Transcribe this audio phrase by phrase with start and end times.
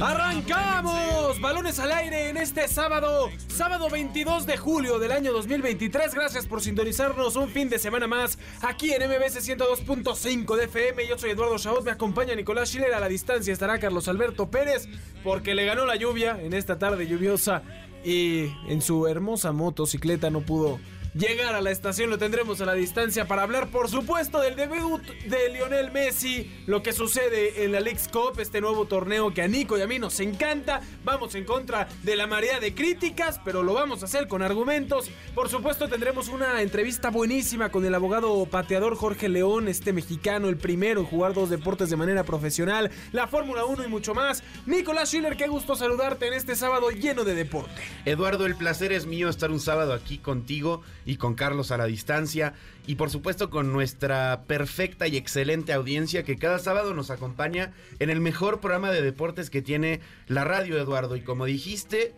[0.00, 1.40] ¡Arrancamos!
[1.40, 6.14] Balones al aire en este sábado, sábado 22 de julio del año 2023.
[6.14, 11.06] Gracias por sintonizarnos un fin de semana más aquí en MBS 102.5 de FM.
[11.06, 12.94] Yo soy Eduardo Chabot, me acompaña Nicolás Schiller.
[12.94, 14.88] A la distancia estará Carlos Alberto Pérez
[15.22, 17.62] porque le ganó la lluvia en esta tarde lluviosa
[18.04, 20.78] y en su hermosa motocicleta no pudo
[21.14, 22.10] llegar a la estación.
[22.10, 26.82] Lo tendremos a la distancia para hablar, por supuesto, del debut de Lionel Messi, lo
[26.82, 29.98] que sucede en la League's Cup, este nuevo torneo que a Nico y a mí
[29.98, 30.80] nos encanta.
[31.04, 35.10] Vamos en contra de la marea de críticas, pero lo vamos a hacer con argumentos.
[35.34, 40.56] Por supuesto, tendremos una entrevista buenísima con el abogado pateador Jorge León, este mexicano, el
[40.56, 44.42] primero en jugar dos deportes de manera profesional, la Fórmula 1 y mucho más.
[44.66, 47.80] Nicolás Schiller, qué gusto saludarte en este sábado lleno de deporte.
[48.04, 51.86] Eduardo, el placer es mío estar un sábado aquí contigo y con Carlos a la
[51.86, 52.54] distancia.
[52.86, 58.10] Y por supuesto con nuestra perfecta y excelente audiencia que cada sábado nos acompaña en
[58.10, 61.16] el mejor programa de deportes que tiene la radio Eduardo.
[61.16, 62.14] Y como dijiste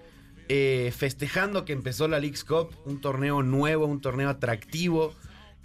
[0.48, 5.12] eh, festejando que empezó la League's Cup, un torneo nuevo, un torneo atractivo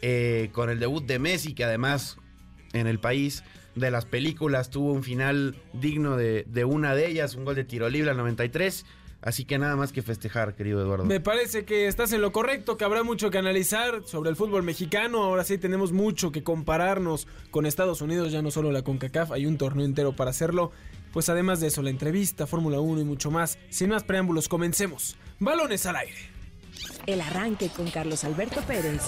[0.02, 2.18] eh, con el debut de Messi que además
[2.74, 3.44] en el país
[3.76, 7.64] de las películas tuvo un final digno de, de una de ellas, un gol de
[7.64, 8.86] tiro libre al 93
[9.22, 11.06] Así que nada más que festejar, querido Eduardo.
[11.06, 14.64] Me parece que estás en lo correcto, que habrá mucho que analizar sobre el fútbol
[14.64, 15.24] mexicano.
[15.24, 19.46] Ahora sí tenemos mucho que compararnos con Estados Unidos, ya no solo la CONCACAF, hay
[19.46, 20.72] un torneo entero para hacerlo.
[21.14, 23.60] Pues además de eso, la entrevista, Fórmula 1 y mucho más.
[23.70, 25.18] Sin más preámbulos, comencemos.
[25.40, 26.30] Balones al aire.
[27.06, 29.02] El arranque con Carlos Alberto Pérez.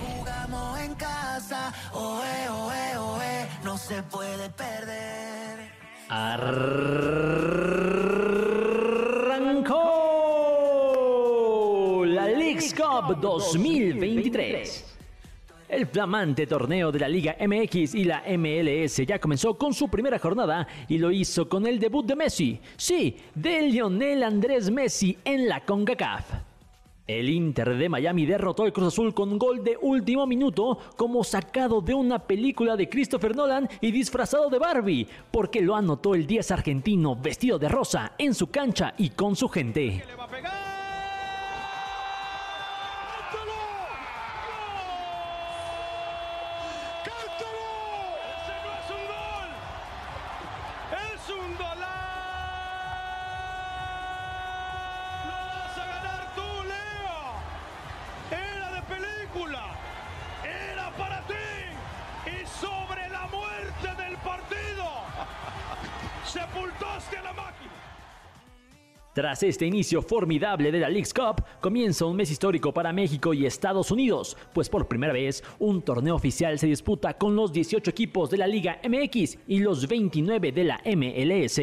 [0.00, 5.72] jugamos en casa, oe, oe, oe, no se puede perder
[12.04, 14.96] la League's Cup 2023.
[15.70, 20.18] El flamante torneo de la Liga MX y la MLS ya comenzó con su primera
[20.18, 25.48] jornada y lo hizo con el debut de Messi, sí, de Lionel Andrés Messi en
[25.48, 26.34] la CONCACAF.
[27.06, 31.80] El Inter de Miami derrotó al Cruz Azul con gol de último minuto como sacado
[31.80, 36.50] de una película de Christopher Nolan y disfrazado de Barbie, porque lo anotó el 10
[36.50, 40.04] argentino vestido de rosa en su cancha y con su gente.
[59.54, 61.34] ¡Era para ti!
[62.26, 64.84] ¡Y sobre la muerte del partido!
[66.24, 67.72] ¡Sepultaste a la máquina!
[69.14, 73.44] Tras este inicio formidable de la League's Cup, comienza un mes histórico para México y
[73.44, 78.30] Estados Unidos, pues por primera vez un torneo oficial se disputa con los 18 equipos
[78.30, 81.58] de la Liga MX y los 29 de la MLS.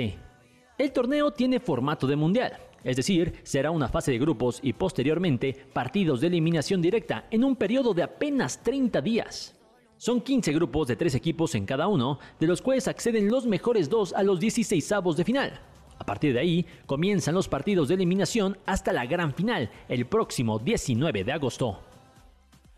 [0.77, 5.53] El torneo tiene formato de mundial, es decir, será una fase de grupos y posteriormente
[5.73, 9.55] partidos de eliminación directa en un periodo de apenas 30 días.
[9.97, 13.89] Son 15 grupos de 3 equipos en cada uno, de los cuales acceden los mejores
[13.89, 15.59] dos a los 16 avos de final.
[15.97, 20.57] A partir de ahí, comienzan los partidos de eliminación hasta la gran final, el próximo
[20.57, 21.88] 19 de agosto.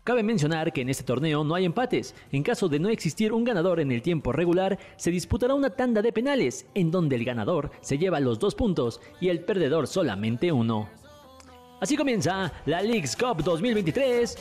[0.04, 2.14] Cabe mencionar que en este torneo no hay empates.
[2.32, 6.02] En caso de no existir un ganador en el tiempo regular, se disputará una tanda
[6.02, 10.50] de penales, en donde el ganador se lleva los dos puntos y el perdedor solamente
[10.50, 10.88] uno.
[11.80, 14.36] Así comienza la League's Cup 2023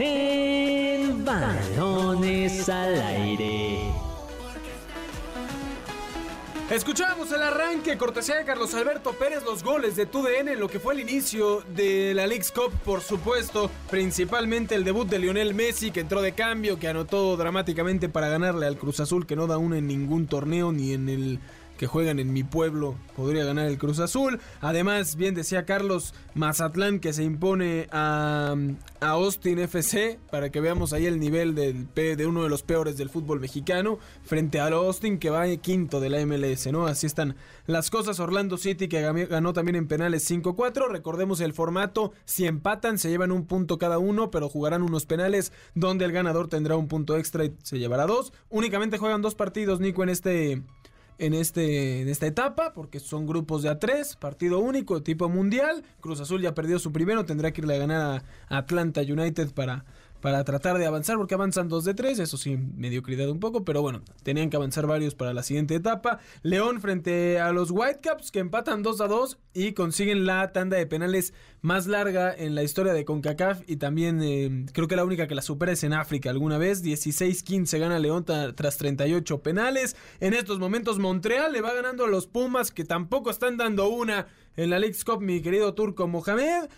[0.00, 4.07] en Balones al Aire.
[6.70, 10.78] Escuchamos el arranque, cortesía de Carlos Alberto Pérez, los goles de TUDN en lo que
[10.78, 15.90] fue el inicio de la League's Cup, por supuesto, principalmente el debut de Lionel Messi,
[15.90, 19.56] que entró de cambio, que anotó dramáticamente para ganarle al Cruz Azul, que no da
[19.56, 21.40] una en ningún torneo ni en el
[21.78, 24.40] que juegan en mi pueblo podría ganar el Cruz Azul.
[24.60, 28.54] Además, bien decía Carlos, Mazatlán que se impone a,
[29.00, 32.98] a Austin FC para que veamos ahí el nivel del, de uno de los peores
[32.98, 36.86] del fútbol mexicano frente al Austin que va quinto de la MLS, ¿no?
[36.86, 37.36] Así están
[37.66, 38.20] las cosas.
[38.20, 40.88] Orlando City que ganó también en penales 5-4.
[40.88, 45.52] Recordemos el formato, si empatan se llevan un punto cada uno, pero jugarán unos penales
[45.74, 48.32] donde el ganador tendrá un punto extra y se llevará dos.
[48.50, 50.62] Únicamente juegan dos partidos, Nico, en este
[51.18, 55.84] en, este, en esta etapa, porque son grupos de A3, partido único, tipo mundial.
[56.00, 59.84] Cruz Azul ya perdió su primero, tendrá que irle a ganar a Atlanta United para,
[60.20, 63.82] para tratar de avanzar, porque avanzan dos de tres, eso sí, mediocridad un poco, pero
[63.82, 66.18] bueno, tenían que avanzar varios para la siguiente etapa.
[66.42, 70.86] León frente a los Whitecaps que empatan 2 a 2 y consiguen la tanda de
[70.86, 75.26] penales más larga en la historia de CONCACAF y también eh, creo que la única
[75.26, 76.84] que la supera es en África alguna vez.
[76.84, 79.96] 16-15 gana León tras 38 penales.
[80.20, 84.26] En estos momentos Montreal le va ganando a los Pumas que tampoco están dando una
[84.56, 86.68] en la League's Cup, mi querido Turco Mohamed.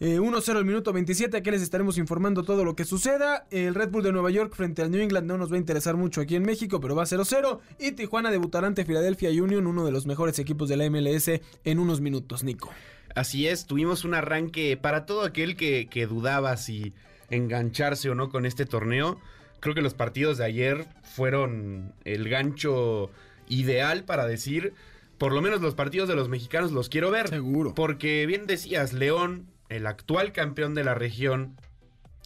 [0.00, 3.46] 1-0 eh, al minuto 27, aquí les estaremos informando todo lo que suceda.
[3.50, 5.96] El Red Bull de Nueva York frente al New England no nos va a interesar
[5.96, 7.60] mucho aquí en México, pero va 0-0.
[7.78, 11.78] Y Tijuana debutará ante Philadelphia Union, uno de los mejores equipos de la MLS, en
[11.78, 12.70] unos minutos, Nico.
[13.14, 16.92] Así es, tuvimos un arranque para todo aquel que, que dudaba si
[17.30, 19.20] engancharse o no con este torneo.
[19.60, 23.10] Creo que los partidos de ayer fueron el gancho
[23.48, 24.74] ideal para decir,
[25.18, 27.28] por lo menos los partidos de los mexicanos los quiero ver.
[27.28, 27.74] Seguro.
[27.74, 31.56] Porque bien decías, León el actual campeón de la región,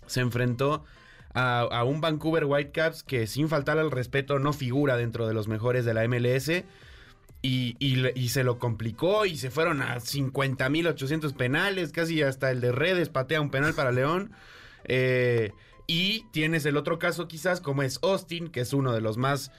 [0.06, 0.84] se enfrentó
[1.34, 5.84] a, un Vancouver Whitecaps que sin faltar al respeto no figura dentro de los mejores
[5.84, 6.64] de la MLS.
[7.40, 13.08] Y, se lo complicó y se fueron a 50.800 penales, casi hasta el de redes
[13.08, 14.32] patea un penal para León.
[14.84, 15.52] Eh,
[15.86, 19.52] y tienes el otro caso quizás como es Austin, que es uno de los más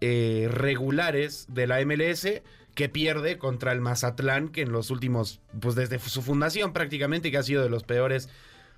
[0.00, 2.26] eh, regulares de la MLS,
[2.74, 7.38] que pierde contra el Mazatlán, que en los últimos, pues desde su fundación prácticamente, que
[7.38, 8.28] ha sido de los peores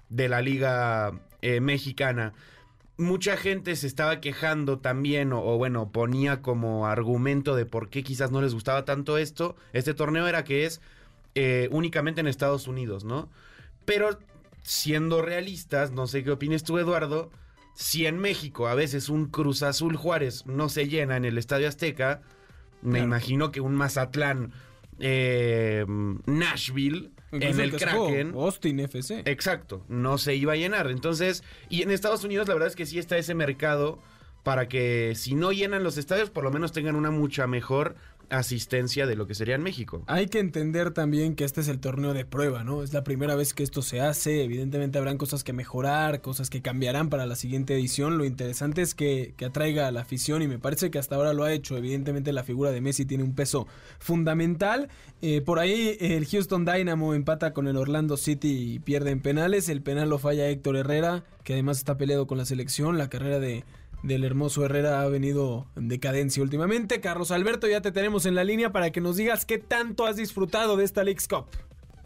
[0.08, 2.32] de la liga eh, mexicana.
[2.98, 8.30] Mucha gente se estaba quejando también, o, bueno, ponía como argumento de por qué quizás
[8.30, 10.80] no les gustaba tanto esto, este torneo era que es
[11.34, 13.30] eh, únicamente en Estados Unidos, ¿no?
[13.84, 14.18] Pero
[14.62, 17.30] siendo realistas, no sé qué opines tú, Eduardo,
[17.74, 21.68] si en México a veces un Cruz Azul Juárez no se llena en el Estadio
[21.68, 22.20] Azteca,
[22.82, 24.52] me imagino que un Mazatlán,
[24.98, 25.84] eh,
[26.26, 28.34] Nashville, en el Kraken.
[28.34, 29.22] Austin FC.
[29.24, 30.90] Exacto, no se iba a llenar.
[30.90, 34.00] Entonces, y en Estados Unidos la verdad es que sí está ese mercado
[34.42, 37.96] para que si no llenan los estadios, por lo menos tengan una mucha mejor
[38.32, 40.02] asistencia de lo que sería en México.
[40.06, 42.82] Hay que entender también que este es el torneo de prueba, ¿no?
[42.82, 46.62] Es la primera vez que esto se hace, evidentemente habrán cosas que mejorar, cosas que
[46.62, 50.58] cambiarán para la siguiente edición, lo interesante es que, atraiga a la afición y me
[50.58, 53.66] parece que hasta ahora lo ha hecho, evidentemente la figura de Messi tiene un peso
[53.98, 54.88] fundamental,
[55.20, 59.68] eh, por ahí el Houston Dynamo empata con el Orlando City y pierde en penales,
[59.68, 63.40] el penal lo falla Héctor Herrera, que además está peleado con la selección, la carrera
[63.40, 63.64] de
[64.02, 67.00] del hermoso Herrera ha venido en decadencia últimamente.
[67.00, 70.16] Carlos Alberto, ya te tenemos en la línea para que nos digas qué tanto has
[70.16, 71.46] disfrutado de esta League's Cup.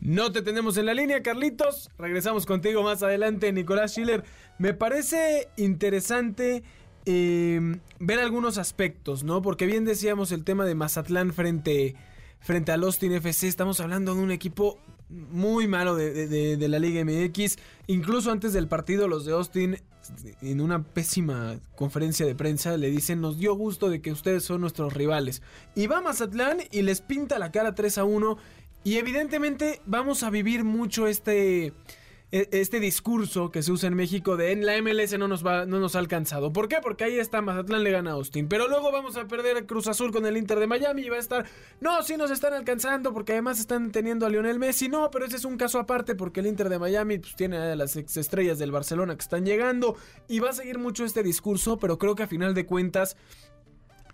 [0.01, 1.91] No te tenemos en la línea, Carlitos.
[1.99, 4.25] Regresamos contigo más adelante, Nicolás Schiller.
[4.59, 6.63] Me parece interesante
[7.07, 9.41] eh, ver algunos aspectos, ¿no?
[9.41, 11.97] Porque bien decíamos el tema de Mazatlán frente,
[12.41, 13.49] frente al Austin FC.
[13.49, 17.57] Estamos hablando de un equipo muy malo de, la Liga MX.
[17.87, 19.79] Incluso antes del partido, los de Austin,
[20.43, 24.61] en una pésima conferencia de prensa, le dicen: Nos dio gusto de que ustedes son
[24.61, 25.43] nuestros rivales.
[25.75, 28.39] Y va Mazatlán y les pinta la cara 3 a 1.
[28.85, 31.73] Y evidentemente vamos a vivir mucho este
[32.33, 35.79] este discurso que se usa en México de en la MLS no nos va, no
[35.79, 36.53] nos ha alcanzado.
[36.53, 36.79] ¿Por qué?
[36.83, 38.49] Porque ahí está Mazatlán le gana a Austin.
[38.49, 41.21] Pero luego vamos a perder Cruz Azul con el Inter de Miami y va a
[41.21, 41.47] estar.
[41.81, 44.89] No, sí nos están alcanzando porque además están teniendo a Lionel Messi.
[44.89, 47.77] No, pero ese es un caso aparte porque el Inter de Miami pues, tiene a
[47.77, 49.97] las ex estrellas del Barcelona que están llegando.
[50.27, 53.17] Y va a seguir mucho este discurso, pero creo que a final de cuentas.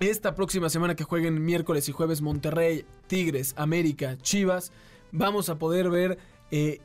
[0.00, 4.72] Esta próxima semana que jueguen miércoles y jueves Monterrey, Tigres, América, Chivas,
[5.12, 6.18] vamos a poder ver
[6.50, 6.80] eh,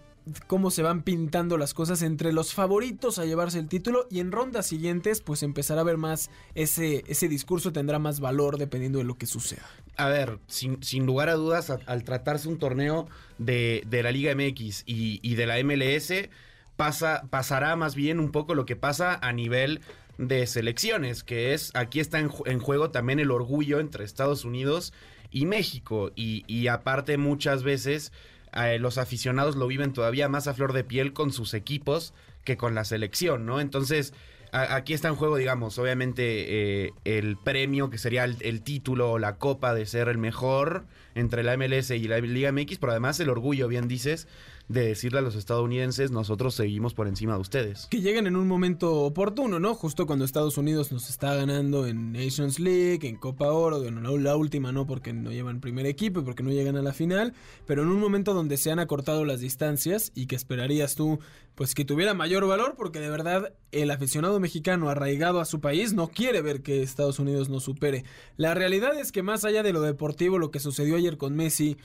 [0.47, 4.31] cómo se van pintando las cosas entre los favoritos a llevarse el título y en
[4.31, 9.05] rondas siguientes pues empezará a ver más ese, ese discurso tendrá más valor dependiendo de
[9.05, 9.65] lo que suceda.
[9.95, 13.07] A ver, sin, lugar a dudas, al tratarse un torneo
[13.39, 16.29] de, la Liga MX y, de la MLS,
[16.75, 19.81] pasa, pasará más bien un poco lo que pasa a nivel
[20.19, 24.93] de selecciones, que es, aquí está en, en juego también el orgullo entre Estados Unidos
[25.31, 28.11] y México, y, y aparte muchas veces
[28.57, 32.57] eh, los aficionados lo viven todavía más a flor de piel con sus equipos que
[32.57, 33.59] con la selección, ¿no?
[33.59, 34.13] Entonces,
[34.51, 39.19] aquí está en juego, digamos, obviamente eh, el premio que sería el, el, título o
[39.19, 40.85] la copa de ser el mejor
[41.15, 44.27] entre la MLS y la Liga MX, pero además el orgullo, bien dices,
[44.67, 47.87] de decirle a los estadounidenses, nosotros seguimos por encima de ustedes.
[47.89, 49.75] Que lleguen en un momento oportuno, ¿no?
[49.75, 54.35] Justo cuando Estados Unidos nos está ganando en Nations League, en Copa Oro, bueno, la,
[54.35, 57.33] última no porque no llevan primer equipo porque no llegan a la final,
[57.65, 61.19] pero en un momento donde se han acortado las distancias y que esperarías tú,
[61.55, 65.93] pues que tuviera mayor valor, porque de verdad el aficionado mexicano arraigado a su país
[65.93, 68.03] no quiere ver que Estados Unidos nos supere.
[68.35, 71.77] La realidad es que más allá de lo deportivo, lo que sucedió ayer con Messi,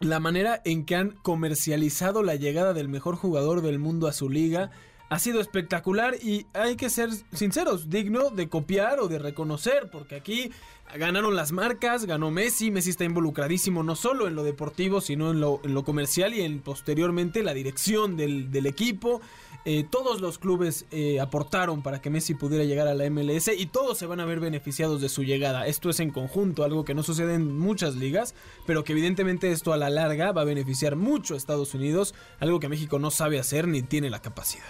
[0.00, 4.30] la manera en que han comercializado la llegada del mejor jugador del mundo a su
[4.30, 4.70] liga
[5.10, 10.14] ha sido espectacular y hay que ser sinceros, digno de copiar o de reconocer, porque
[10.14, 10.52] aquí
[10.96, 15.40] ganaron las marcas, ganó Messi, Messi está involucradísimo no solo en lo deportivo, sino en
[15.40, 19.20] lo, en lo comercial y en posteriormente la dirección del, del equipo.
[19.66, 23.66] Eh, todos los clubes eh, aportaron para que Messi pudiera llegar a la MLS y
[23.66, 25.66] todos se van a ver beneficiados de su llegada.
[25.66, 28.34] Esto es en conjunto, algo que no sucede en muchas ligas,
[28.66, 32.58] pero que evidentemente esto a la larga va a beneficiar mucho a Estados Unidos, algo
[32.58, 34.64] que México no sabe hacer ni tiene la capacidad.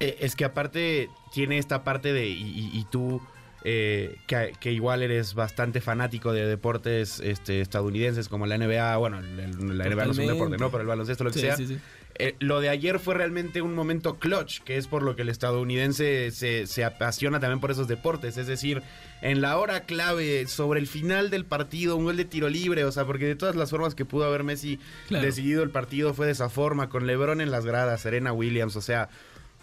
[0.00, 3.22] Eh, es que aparte tiene esta parte de, y, y- y tú,
[3.64, 9.22] eh, que, que igual eres bastante fanático de deportes este, estadounidenses como la NBA, bueno,
[9.22, 10.58] la NBA no es un deporte.
[10.58, 10.70] ¿no?
[10.70, 11.56] Pero el baloncesto, lo que Sí, sea.
[11.56, 11.78] sí, sí.
[12.16, 15.28] Eh, lo de ayer fue realmente un momento clutch, que es por lo que el
[15.28, 18.36] estadounidense se, se apasiona también por esos deportes.
[18.36, 18.82] Es decir,
[19.20, 22.92] en la hora clave, sobre el final del partido, un gol de tiro libre, o
[22.92, 24.78] sea, porque de todas las formas que pudo haber Messi
[25.08, 25.24] Claro.
[25.26, 28.80] decidido el partido fue de esa forma, con Lebron en las gradas, Serena Williams, o
[28.80, 29.08] sea,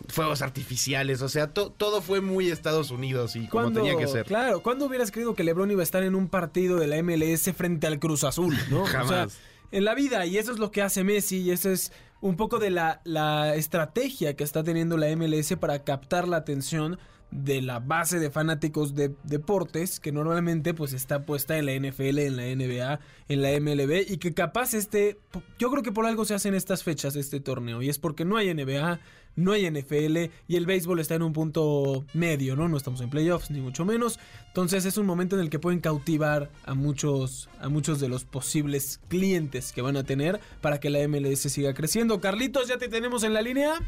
[0.09, 4.07] fuegos artificiales, o sea, to- todo fue muy Estados Unidos y como ¿Cuándo- tenía que
[4.07, 4.25] ser.
[4.25, 7.53] Claro, ¿cuándo hubieras creído que LeBron iba a estar en un partido de la MLS
[7.53, 8.57] frente al Cruz Azul?
[8.71, 8.81] ¿no?
[8.83, 9.37] O sea, Jamás.
[9.71, 12.59] En la vida, y eso es lo que hace Messi, y eso es un poco
[12.59, 16.99] de la, la estrategia que está teniendo la MLS para captar la atención
[17.31, 22.19] de la base de fanáticos de deportes que normalmente pues está puesta en la NFL,
[22.19, 22.99] en la NBA,
[23.29, 25.17] en la MLB y que capaz este,
[25.57, 28.35] yo creo que por algo se hacen estas fechas este torneo y es porque no
[28.35, 28.99] hay NBA,
[29.35, 32.67] no hay NFL y el béisbol está en un punto medio, ¿no?
[32.67, 35.79] No estamos en playoffs ni mucho menos, entonces es un momento en el que pueden
[35.79, 40.89] cautivar a muchos a muchos de los posibles clientes que van a tener para que
[40.89, 42.19] la MLS siga creciendo.
[42.19, 43.79] Carlitos, ya te tenemos en la línea.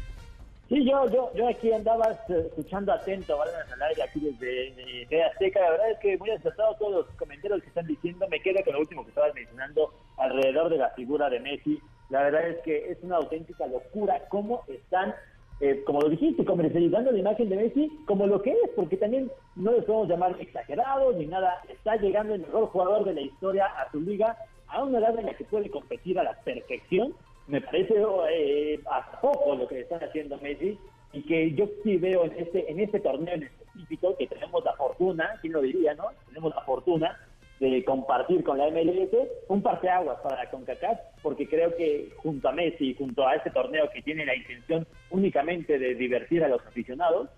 [0.68, 5.06] Sí, yo, yo, yo aquí andaba eh, escuchando atento, Balones al aire, aquí desde eh,
[5.08, 5.60] TV Azteca.
[5.60, 8.26] La verdad es que muy acertado todos los comentarios que están diciendo.
[8.30, 11.78] Me quedo con lo último que estabas mencionando alrededor de la figura de Messi.
[12.08, 15.14] La verdad es que es una auténtica locura cómo están,
[15.60, 19.30] eh, como lo dijiste, comercializando la imagen de Messi como lo que es, porque también
[19.56, 21.62] no les podemos llamar exagerados ni nada.
[21.68, 24.36] Está llegando el mejor jugador de la historia a su liga
[24.68, 27.14] a una edad en la que puede competir a la perfección
[27.46, 27.94] me parece
[28.30, 30.78] eh, hasta poco lo que están haciendo Messi
[31.12, 34.72] y que yo sí veo en este en este torneo en específico que tenemos la
[34.74, 36.06] fortuna, quién lo diría, ¿no?
[36.26, 37.18] Tenemos la fortuna
[37.70, 39.10] de compartir con la MLS
[39.48, 43.88] un parteaguas para la CONCACAF, porque creo que junto a Messi junto a este torneo
[43.92, 47.28] que tiene la intención únicamente de divertir a los aficionados,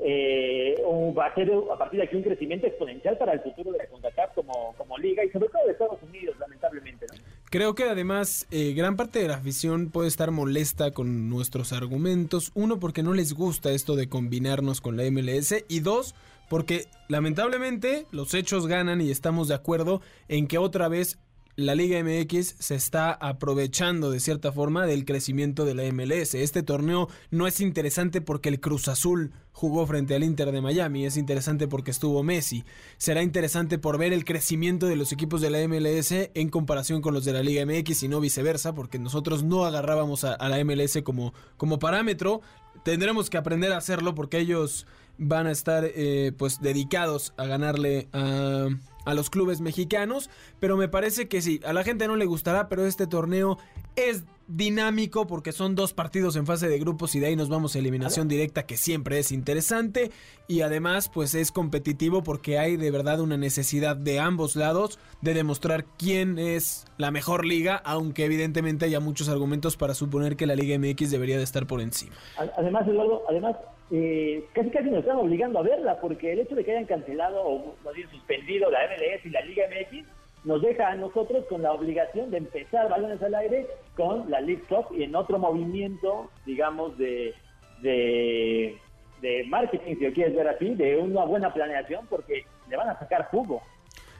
[0.00, 0.82] eh,
[1.16, 3.86] va a ser a partir de aquí un crecimiento exponencial para el futuro de la
[3.86, 7.22] CONCACAF como, como liga y sobre todo de Estados Unidos, lamentablemente, ¿no?
[7.52, 12.50] Creo que además eh, gran parte de la afición puede estar molesta con nuestros argumentos.
[12.54, 15.62] Uno, porque no les gusta esto de combinarnos con la MLS.
[15.68, 16.14] Y dos,
[16.52, 21.18] porque lamentablemente los hechos ganan y estamos de acuerdo en que otra vez
[21.56, 26.34] la Liga MX se está aprovechando de cierta forma del crecimiento de la MLS.
[26.34, 31.06] Este torneo no es interesante porque el Cruz Azul jugó frente al Inter de Miami,
[31.06, 32.64] es interesante porque estuvo Messi.
[32.98, 37.14] Será interesante por ver el crecimiento de los equipos de la MLS en comparación con
[37.14, 40.98] los de la Liga MX y no viceversa, porque nosotros no agarrábamos a, la MLS
[41.02, 42.42] como, como parámetro.
[42.84, 44.86] Tendremos que aprender a hacerlo porque ellos
[45.18, 48.68] van a estar eh, pues dedicados a ganarle a,
[49.04, 52.68] a los clubes mexicanos, pero me parece que sí, a la gente no le gustará,
[52.68, 53.58] pero este torneo
[53.96, 54.24] es
[54.56, 57.78] dinámico porque son dos partidos en fase de grupos y de ahí nos vamos a
[57.78, 60.10] eliminación directa que siempre es interesante
[60.46, 65.34] y además pues es competitivo porque hay de verdad una necesidad de ambos lados de
[65.34, 70.54] demostrar quién es la mejor liga, aunque evidentemente haya muchos argumentos para suponer que la
[70.54, 72.14] Liga MX debería de estar por encima.
[72.56, 73.56] Además, Eduardo, además,
[73.90, 77.42] eh, casi casi nos están obligando a verla, porque el hecho de que hayan cancelado
[77.42, 81.62] o más bien suspendido la MLS y la Liga MX nos deja a nosotros con
[81.62, 86.30] la obligación de empezar balones al aire con la League Cup y en otro movimiento,
[86.44, 87.34] digamos, de,
[87.82, 88.76] de,
[89.20, 92.98] de marketing, si lo quieres ver así, de una buena planeación, porque le van a
[92.98, 93.62] sacar jugo.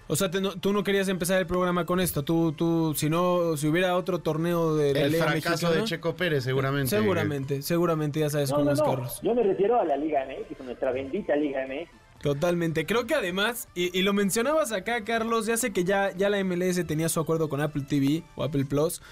[0.09, 2.23] O sea, te no- tú no querías empezar el programa con esto.
[2.23, 5.85] Tú, tú, si no, si hubiera otro torneo de la El Liga fracaso Mexicana, de
[5.85, 6.89] Checo Pérez, seguramente.
[6.91, 9.21] Seguramente, seguramente ya sabes No, cómo no, es no, Carlos.
[9.23, 11.89] yo me refiero a la Liga MX, a nuestra bendita Liga MX.
[12.23, 12.87] Totalmente.
[12.87, 16.87] Creo que además, y, lo mencionabas acá, Carlos, ya sé que ya, ya la MLS
[16.87, 19.03] tenía su acuerdo con Apple TV o Apple Plus,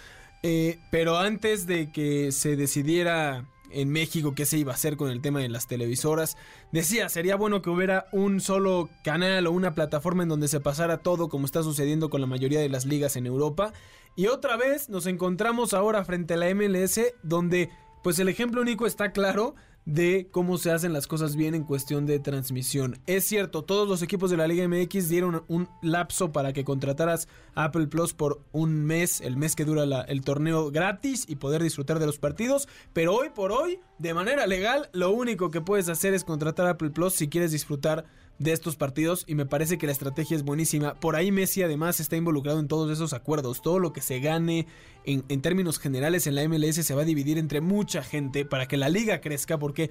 [0.45, 5.11] eh, pero antes de que se decidiera en México qué se iba a hacer con
[5.11, 6.37] el tema de las televisoras,
[6.71, 10.99] decía, sería bueno que hubiera un solo canal o una plataforma en donde se pasara
[10.99, 13.73] todo como está sucediendo con la mayoría de las ligas en Europa.
[14.15, 17.71] Y otra vez nos encontramos ahora frente a la MLS donde...
[18.03, 22.07] Pues el ejemplo único está claro de cómo se hacen las cosas bien en cuestión
[22.07, 22.99] de transmisión.
[23.07, 27.29] Es cierto, todos los equipos de la Liga MX dieron un lapso para que contrataras
[27.55, 31.99] Apple Plus por un mes, el mes que dura el torneo gratis y poder disfrutar
[31.99, 36.15] de los partidos, pero hoy por hoy, de manera legal, lo único que puedes hacer
[36.15, 38.05] es contratar Apple Plus si quieres disfrutar
[38.41, 40.95] de estos partidos y me parece que la estrategia es buenísima.
[40.95, 43.61] Por ahí Messi además está involucrado en todos esos acuerdos.
[43.61, 44.67] Todo lo que se gane
[45.05, 48.67] en, en términos generales en la MLS se va a dividir entre mucha gente para
[48.67, 49.91] que la liga crezca porque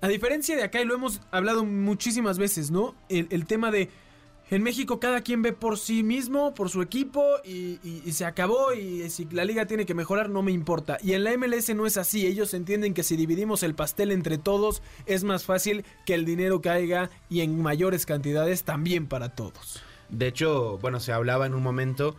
[0.00, 2.94] a diferencia de acá y lo hemos hablado muchísimas veces, ¿no?
[3.08, 3.90] El, el tema de...
[4.50, 7.78] En México cada quien ve por sí mismo, por su equipo y,
[8.10, 10.96] se acabó y si la liga tiene que mejorar no me importa.
[11.02, 14.38] Y en la MLS no es así, ellos entienden que si dividimos el pastel entre
[14.38, 19.82] todos es más fácil que el dinero caiga y en mayores cantidades también para todos.
[20.08, 22.16] De hecho, bueno, se hablaba en un momento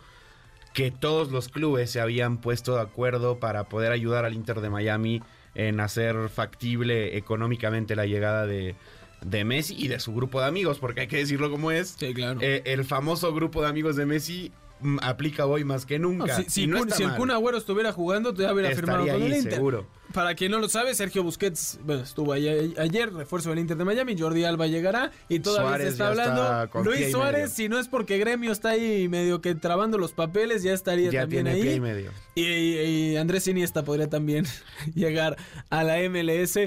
[0.72, 4.70] que todos los clubes se habían puesto de acuerdo para poder ayudar al Inter de
[4.70, 5.20] Miami
[5.56, 8.76] en hacer factible económicamente la llegada de,
[9.24, 11.96] de Messi y de su grupo de amigos, porque hay que decirlo como es.
[11.98, 12.40] Sí, claro.
[12.42, 14.50] Eh, el famoso grupo de amigos de Messi
[14.80, 16.42] mm, aplica hoy más que No, nunca.
[16.48, 17.14] si no Kun- si el.
[17.16, 19.54] Kun Agüero estuviera jugando, ya hubiera firmado con el Inter.
[19.54, 19.86] seguro.
[20.14, 23.84] Para quien no lo sabe, Sergio Busquets bueno, estuvo ahí ayer, refuerzo del Inter de
[23.84, 26.64] Miami, Jordi Alba llegará y todavía Suárez se está hablando.
[26.64, 30.64] está Luis Suárez, si no es porque Gremio está ahí medio que trabando los papeles,
[30.64, 31.74] ya estaría Ya también ahí.
[31.74, 32.10] y medio.
[32.34, 34.46] Y, y Andrés Iniesta podría también
[34.94, 35.36] llegar
[35.68, 36.58] a la MLS.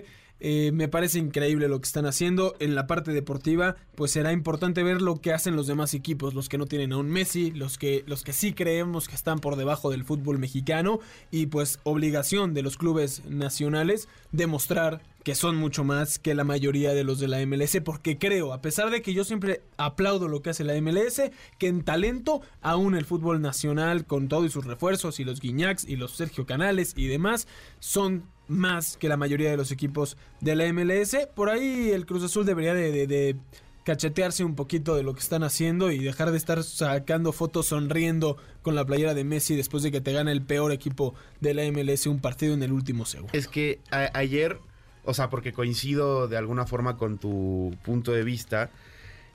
[0.46, 2.56] Eh, me parece increíble lo que están haciendo.
[2.60, 6.50] En la parte deportiva, pues será importante ver lo que hacen los demás equipos, los
[6.50, 9.56] que no tienen a un Messi, los que, los que sí creemos que están por
[9.56, 11.00] debajo del fútbol mexicano.
[11.32, 16.94] Y pues obligación de los clubes nacionales demostrar que son mucho más que la mayoría
[16.94, 20.42] de los de la MLS, porque creo, a pesar de que yo siempre aplaudo lo
[20.42, 21.22] que hace la MLS,
[21.58, 25.86] que en talento aún el fútbol nacional, con todo y sus refuerzos, y los Guiñacs,
[25.86, 27.48] y los Sergio Canales y demás,
[27.80, 31.16] son más que la mayoría de los equipos de la MLS.
[31.36, 33.36] Por ahí el Cruz Azul debería de,
[33.84, 38.38] cachetearse un poquito de lo que están haciendo y dejar de estar sacando fotos sonriendo
[38.62, 41.64] con la playera de Messi después de que te gana el peor equipo de la
[41.70, 43.34] MLS un partido en el último segundo.
[43.34, 44.60] Es que ayer,
[45.04, 48.70] o sea, porque coincido de alguna forma con tu punto de vista.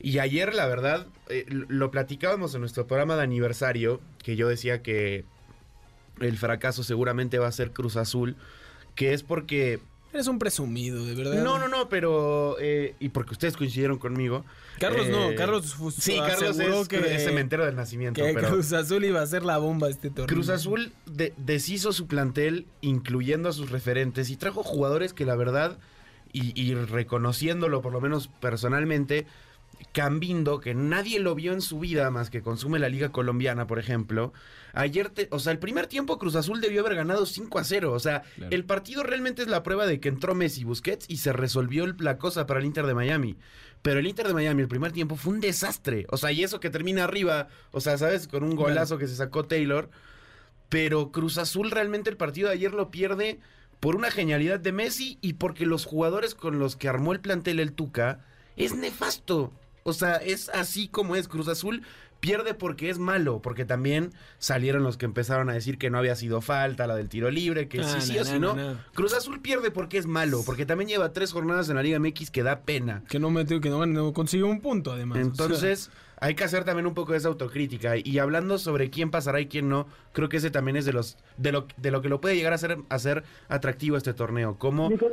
[0.00, 4.80] Y ayer, la verdad, eh, lo platicábamos en nuestro programa de aniversario, que yo decía
[4.80, 5.24] que
[6.20, 8.36] el fracaso seguramente va a ser Cruz Azul,
[8.98, 9.78] que es porque...
[10.12, 11.44] Eres un presumido, de verdad.
[11.44, 12.56] No, no, no, pero...
[12.58, 14.44] eh, y porque ustedes coincidieron conmigo.
[14.80, 18.20] Carlos no, eh, Carlos Sí, Carlos es, que- es cementero del nacimiento.
[18.24, 18.48] Que pero...
[18.48, 20.26] Cruz Azul iba a ser la bomba este torneo.
[20.26, 25.36] Cruz Azul de- deshizo su plantel, incluyendo a sus referentes, y trajo jugadores que la
[25.36, 25.78] verdad,
[26.32, 29.26] y, y reconociéndolo por lo menos personalmente,
[29.92, 33.78] Cambindo, que nadie lo vio en su vida más que consume la Liga Colombiana, por
[33.78, 34.32] ejemplo.
[34.74, 37.92] Ayer, te- o sea, el primer tiempo Cruz Azul debió haber ganado 5 a 0.
[37.92, 38.54] O sea, Claro.
[38.54, 42.18] el partido realmente es la prueba de que entró Messi Busquets y se resolvió la
[42.18, 43.36] cosa para el Inter de Miami.
[43.82, 46.06] Pero el Inter de Miami, el primer tiempo fue un desastre.
[46.10, 48.28] O sea, y eso que termina arriba, o sea, ¿sabes?
[48.28, 49.88] Con un golazo que se sacó Taylor.
[50.68, 53.40] Pero Cruz Azul realmente el partido de ayer lo pierde
[53.80, 57.58] por una genialidad de Messi y porque los jugadores con los que armó el plantel
[57.60, 58.20] el Tuca
[58.56, 59.52] es nefasto.
[59.88, 61.28] O sea, es así como es.
[61.28, 61.82] Cruz Azul
[62.20, 66.16] pierde porque es malo, porque también salieron los que empezaron a decir que no había
[66.16, 68.54] sido falta, la del tiro libre, que Ah, sí, sí no, o sí no, no.
[68.56, 68.80] no, no.
[68.92, 72.30] Cruz Azul pierde porque es malo, porque también lleva tres jornadas en la Liga MX
[72.30, 73.02] que da pena.
[73.08, 75.18] Que no metió, que no, no consiguió un punto, además.
[75.18, 77.94] Entonces, hay que hacer también un poco de esa autocrítica.
[77.96, 81.16] Y hablando sobre quién pasará y quién no, creo que ese también es de los
[81.36, 84.56] de lo, de lo que lo puede llegar a ser, a ser atractivo este torneo.
[84.58, 85.06] Como Nico-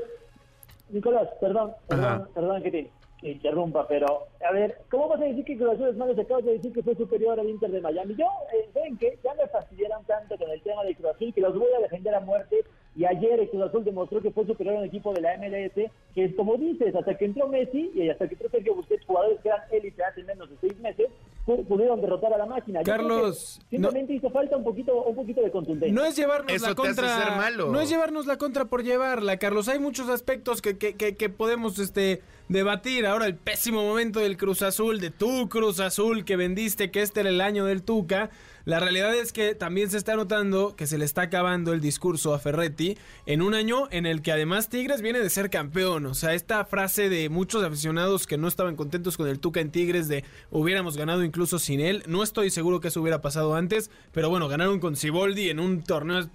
[0.89, 2.27] Nicolás, perdón, perdón, Ajá.
[2.33, 5.87] perdón que te que interrumpa, pero a ver, ¿cómo vas a decir que Cruz Azul
[5.87, 6.13] es malo?
[6.15, 8.15] Se acabas de decir que fue superior al Inter de Miami.
[8.15, 9.17] Yo, eh, ¿saben qué?
[9.23, 12.13] Ya me fastidiaron tanto con el tema de Cruz Azul que los voy a defender
[12.13, 12.63] a muerte.
[12.97, 15.73] Y ayer el Cruz Azul demostró que fue superior al equipo de la MLS,
[16.13, 19.39] que es como dices, hasta que entró Messi y hasta que entró Sergio Busquets, jugadores
[19.41, 21.07] que eran élite hace menos de seis meses,
[21.45, 22.83] pu- pudieron derrotar a la máquina.
[22.83, 25.93] Carlos, simplemente hizo falta un poquito, un poquito de contundencia.
[25.93, 27.17] No es llevarnos Eso la te hace contra.
[27.25, 27.69] ser malo.
[27.69, 29.67] No es llevarnos la contra por llevarla, Carlos.
[29.67, 33.05] Hay muchos aspectos que, que, que, que podemos este, debatir.
[33.05, 37.21] Ahora, el pésimo momento del Cruz Azul, de tu Cruz Azul que vendiste, que este
[37.21, 38.29] era el año del Tuca.
[38.65, 42.33] La realidad es que también se está notando que se le está acabando el discurso
[42.33, 46.07] a Ferretti en un año en el que además Tigres viene de ser campeón.
[46.07, 49.69] O sea, esta frase de muchos aficionados que no estaban contentos con el Tuca en
[49.69, 52.03] Tigres de hubiéramos ganado incluso sin él.
[52.07, 55.83] No estoy seguro que eso hubiera pasado antes, pero bueno, ganaron con Siboldi en un
[55.83, 56.27] torneo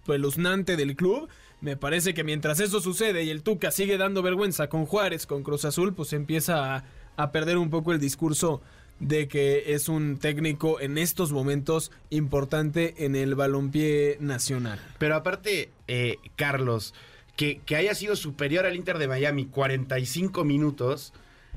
[0.00, 1.28] espeluznante del club.
[1.62, 5.44] Me parece que mientras eso sucede y el Tuca sigue dando vergüenza con Juárez, con
[5.44, 6.84] Cruz Azul, pues empieza
[7.16, 8.60] a, perder un poco el discurso
[8.98, 14.80] de que es un técnico en estos momentos importante en el balompié nacional.
[14.98, 16.94] Pero aparte, eh, Carlos,
[17.36, 21.12] que, que haya sido superior al Inter de Miami 45 minutos,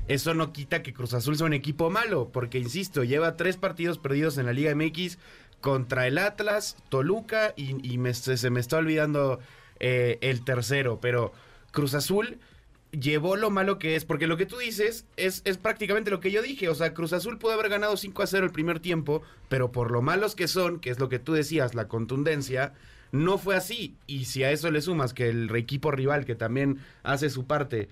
[0.06, 3.98] eso no quita que Cruz Azul sea un equipo malo, porque insisto, lleva tres partidos
[3.98, 5.18] perdidos en la Liga MX
[5.60, 9.40] contra el Atlas, Toluca y, se me está olvidando
[9.80, 11.32] eh, el tercero, pero
[11.72, 12.38] Cruz Azul
[12.92, 16.30] llevó lo malo que es, porque lo que tú dices es, es prácticamente lo que
[16.30, 19.22] yo dije, o sea, Cruz Azul pudo haber ganado 5 a 0 el primer tiempo,
[19.48, 22.72] pero por lo malos que son, que es lo que tú decías, la contundencia,
[23.12, 26.78] no fue así, y si a eso le sumas que el equipo rival, que también
[27.02, 27.88] hace su parte,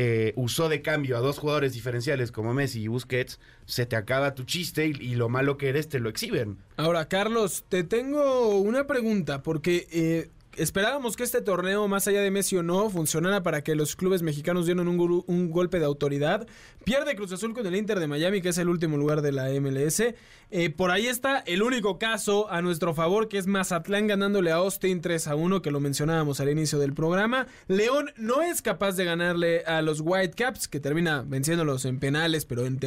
[0.00, 4.36] eh, usó de cambio a dos jugadores diferenciales como Messi y Busquets, se te acaba
[4.36, 6.58] tu chiste y, lo malo que eres te lo exhiben.
[6.76, 12.30] Ahora, Carlos, te tengo una pregunta, porque eh, esperábamos que este torneo, más allá de
[12.30, 16.46] Messi o no, funcionara para que los clubes mexicanos dieran un, golpe de autoridad.
[16.84, 19.48] Pierde Cruz Azul con el Inter de Miami, que es el último lugar de la
[19.60, 20.02] MLS.
[20.50, 24.56] Eh, por ahí está el único caso a nuestro favor, que es Mazatlán ganándole a
[24.56, 27.46] Austin 3 a 1, que lo mencionábamos al inicio del programa.
[27.66, 32.66] León no es capaz de ganarle a los Whitecaps, que termina venciéndolos en penales, pero
[32.66, 32.78] en,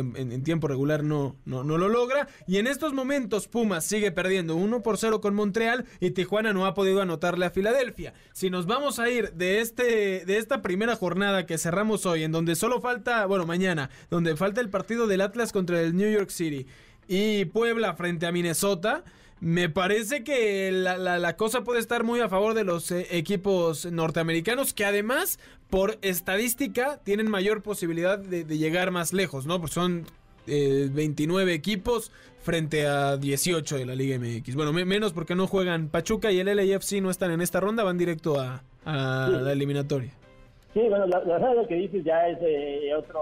[0.43, 2.27] tiempo regular no, no, no lo logra.
[2.47, 6.65] Y en estos momentos Pumas sigue perdiendo 1 por 0 con Montreal y Tijuana no
[6.65, 8.13] ha podido anotarle a Filadelfia.
[8.33, 12.31] Si nos vamos a ir de, este, de esta primera jornada que cerramos hoy, en
[12.31, 16.31] donde solo falta, bueno, mañana, donde falta el partido del Atlas contra el New York
[16.31, 16.65] City
[17.07, 19.03] y Puebla frente a Minnesota.
[19.41, 23.85] Me parece que la, la- cosa puede estar muy a favor de los eh, equipos
[23.85, 25.37] norteamericanos que además
[25.69, 29.59] por estadística tienen mayor posibilidad de, de llegar más lejos, ¿no?
[29.59, 30.05] Porque son
[30.47, 34.55] eh, 29 equipos frente a 18 de la Liga MX.
[34.55, 37.83] Bueno, me- menos porque no juegan Pachuca y el LAFC no están en esta ronda,
[37.83, 39.43] van directo a, a Sí.
[39.43, 40.11] la eliminatoria.
[40.73, 43.19] Sí, bueno, la, la verdad lo que dices ya es eh, otro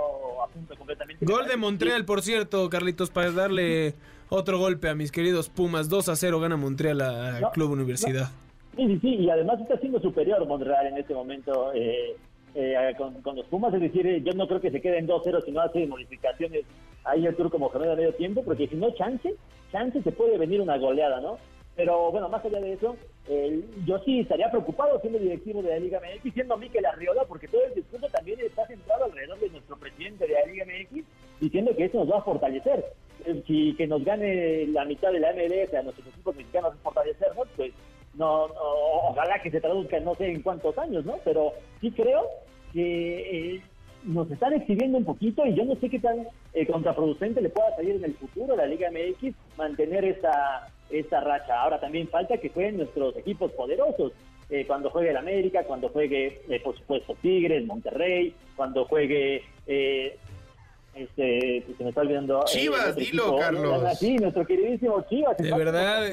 [0.47, 1.25] asunto completamente.
[1.25, 3.95] Gol de Montreal, por cierto, Carlitos, para darle
[4.29, 5.89] otro golpe a mis queridos Pumas.
[5.89, 8.29] 2 a 0 gana Montreal a No, Club Universidad.
[8.75, 12.15] Sí, sí, sí, y además está siendo superior Monreal en este momento eh,
[12.55, 15.43] eh, con, con los Pumas, es decir, eh, yo no creo que se queden 2-0
[15.43, 16.63] si no hace modificaciones
[17.03, 19.33] ahí el turco Mohamed a medio tiempo, porque si no, chance,
[19.71, 21.37] chance se puede venir una goleada, ¿no?
[21.75, 22.97] Pero bueno, más allá de eso,
[23.29, 27.47] eh, yo sí estaría preocupado siendo directivo de la Liga MX, siendo Mikel Arriola, porque
[27.47, 31.05] todo el discurso también está centrado alrededor de nuestro presidente de la Liga MX,
[31.39, 32.83] diciendo que eso nos va a fortalecer.
[33.25, 36.81] Eh, Si que nos gane la mitad de la MLS a nuestros equipos mexicanos es
[36.81, 37.71] fortalecernos, pues
[38.15, 38.61] no, no,
[39.11, 41.17] ojalá que se traduzca no sé en cuántos años, ¿no?
[41.23, 42.27] Pero sí creo
[42.73, 43.61] que eh,
[44.03, 47.75] nos están exhibiendo un poquito y yo no sé qué tan eh, contraproducente le pueda
[47.75, 51.61] salir en el futuro a la Liga MX mantener esta, esta racha.
[51.61, 54.11] Ahora también falta que jueguen nuestros equipos poderosos.
[54.49, 59.43] eh, cuando juegue el América, cuando juegue, eh, por supuesto, Tigres, Monterrey, cuando juegue...
[59.67, 60.17] Eh,
[60.95, 62.39] este, se me está olvidando.
[62.39, 63.83] eh, Chivas, dilo, equipo, Carlos.
[63.83, 63.95] ¿no?
[63.95, 65.37] Sí, nuestro queridísimo Chivas.
[65.37, 66.07] De verdad.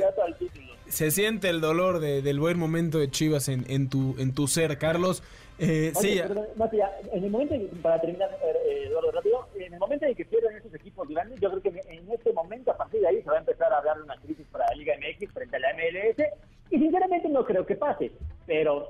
[0.86, 4.46] Se siente el dolor de- del buen momento de Chivas en, en tu, en tu
[4.46, 5.22] ser, Carlos.
[5.58, 9.72] Eh, Oye, sí, perdón, allá, en el momento, que- para terminar, eh, Eduardo, rápido, en
[9.72, 12.76] el momento en que pierdan esos equipos grandes, yo creo que en este momento, a
[12.76, 14.94] partir de ahí, se va a empezar a hablar de una crisis para la Liga
[14.98, 16.24] MX frente a la MLS,
[16.70, 18.12] y sinceramente no creo que pase,
[18.46, 18.88] pero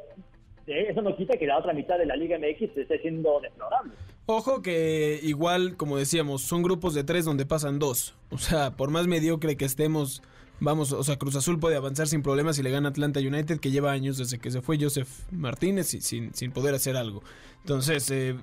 [0.66, 3.92] eso no quita que la otra mitad de la Liga MX esté siendo deplorable.
[4.29, 8.16] Ojo que igual, como decíamos, son grupos de tres donde pasan dos.
[8.31, 10.20] O sea, por más mediocre que estemos,
[10.61, 13.71] vamos, o sea, Cruz Azul puede avanzar sin problemas y le gana Atlanta United, que
[13.71, 17.23] lleva años desde que se fue Joseph Martínez y sin, sin poder hacer algo.
[17.61, 18.37] Entonces, eh,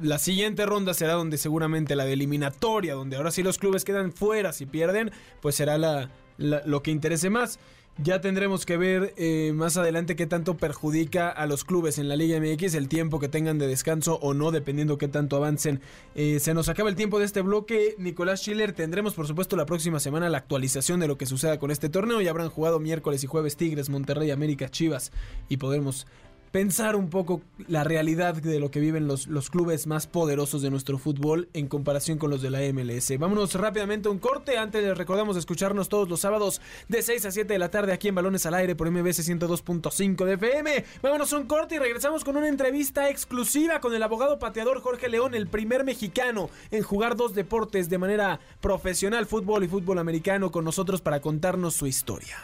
[0.00, 4.12] la siguiente ronda será donde seguramente la de eliminatoria, donde ahora sí los clubes quedan
[4.12, 5.10] fuera si pierden,
[5.42, 7.58] pues será la, la- lo que interese más.
[8.02, 12.16] Ya tendremos que ver eh, más adelante qué tanto perjudica a los clubes en la
[12.16, 15.82] Liga MX el tiempo que tengan de descanso o no, dependiendo qué tanto avancen.
[16.14, 17.96] Eh, se nos acaba el tiempo de este bloque.
[17.98, 21.70] Nicolás Schiller, tendremos por supuesto la próxima semana la actualización de lo que suceda con
[21.70, 22.22] este torneo.
[22.22, 25.12] Ya habrán jugado miércoles y jueves Tigres, Monterrey, América, Chivas
[25.50, 26.06] y podremos
[26.52, 30.70] pensar un poco la realidad de lo que viven los, los clubes más poderosos de
[30.70, 33.18] nuestro fútbol en comparación con los de la MLS.
[33.18, 34.58] Vámonos rápidamente a un corte.
[34.58, 38.08] Antes les recordamos escucharnos todos los sábados de 6 a 7 de la tarde aquí
[38.08, 40.84] en Balones al Aire por MBS 102.5 de FM.
[41.02, 45.08] Vámonos a un corte y regresamos con una entrevista exclusiva con el abogado pateador Jorge
[45.08, 50.50] León, el primer mexicano en jugar dos deportes de manera profesional, fútbol y fútbol americano,
[50.50, 52.36] con nosotros para contarnos su historia.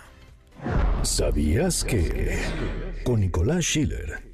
[1.03, 2.39] ¿Sabías que?
[3.05, 4.26] Con Nicolás Schiller.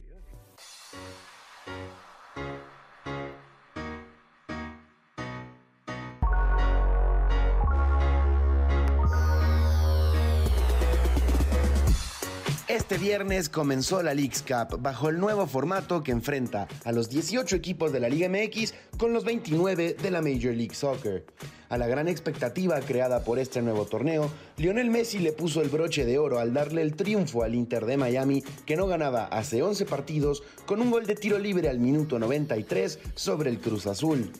[12.93, 17.57] Este viernes comenzó la Leagues Cup bajo el nuevo formato que enfrenta a los 18
[17.57, 21.25] equipos de la Liga MX con los 29 de la Major League Soccer.
[21.71, 26.05] A la gran expectativa creada por este nuevo torneo, Lionel Messi le puso el broche
[26.05, 29.87] de oro al darle el triunfo al Inter de Miami, que no ganaba hace 11
[29.87, 34.31] partidos, con un gol de tiro libre al minuto 93 sobre el Cruz Azul.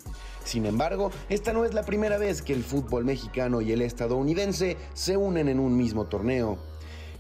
[0.45, 4.77] Sin embargo, esta no es la primera vez que el fútbol mexicano y el estadounidense
[4.93, 6.72] se unen en un mismo torneo.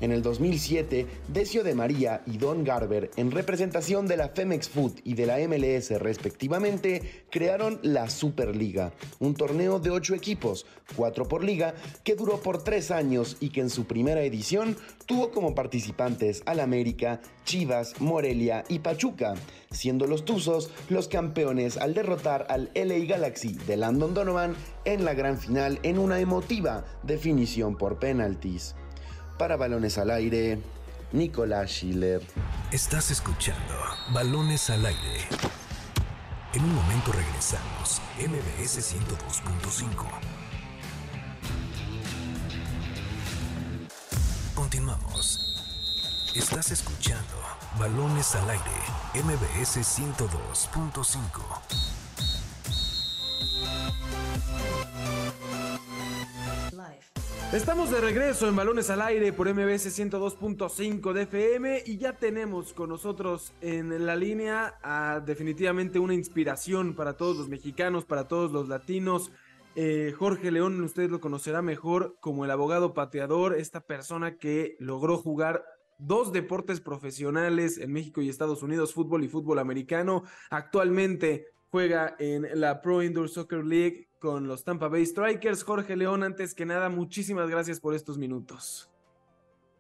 [0.03, 4.95] En el 2007, Decio de María y Don Garber, en representación de la Femex Food
[5.05, 11.45] y de la MLS respectivamente, crearon la Superliga, un torneo de ocho equipos, cuatro por
[11.45, 16.43] liga, que duró por tres años y que en su primera edición tuvo como participantes
[16.47, 19.35] al América, Chivas, Morelia y Pachuca,
[19.71, 25.15] siendo los Tuzos los campeones al derrotar al LA Galaxy de Landon Donovan en la
[25.15, 28.75] gran final en una emotiva definición por penaltis.
[29.43, 30.61] Para Balones al Aire,
[31.11, 32.23] Nicolás Schiller.
[32.71, 33.75] Estás escuchando
[34.15, 35.27] Balones al Aire.
[36.55, 40.07] En un momento regresamos, MBS 102.5.
[44.55, 45.41] Continuamos.
[46.37, 47.35] Estás escuchando
[47.81, 48.71] Balones al Aire,
[49.25, 51.83] MBS 102.5.
[57.53, 62.73] Estamos de regreso en Balones al Aire por MBS 102.5 de FM y ya tenemos
[62.73, 68.53] con nosotros en la línea a definitivamente una inspiración para todos los mexicanos, para todos
[68.53, 69.33] los latinos.
[69.77, 75.19] Eh, Jorge León, usted lo conocerá mejor como el abogado pateador, esta persona que logró
[75.19, 75.63] jugar
[75.99, 80.25] dos deportes profesionales en México y Estados Unidos, fútbol y fútbol americano.
[80.49, 85.65] Actualmente juega en la Pro Indoor Soccer League con los Tampa Bay Strikers.
[85.65, 88.89] Jorge León, antes que nada, muchísimas gracias por estos minutos.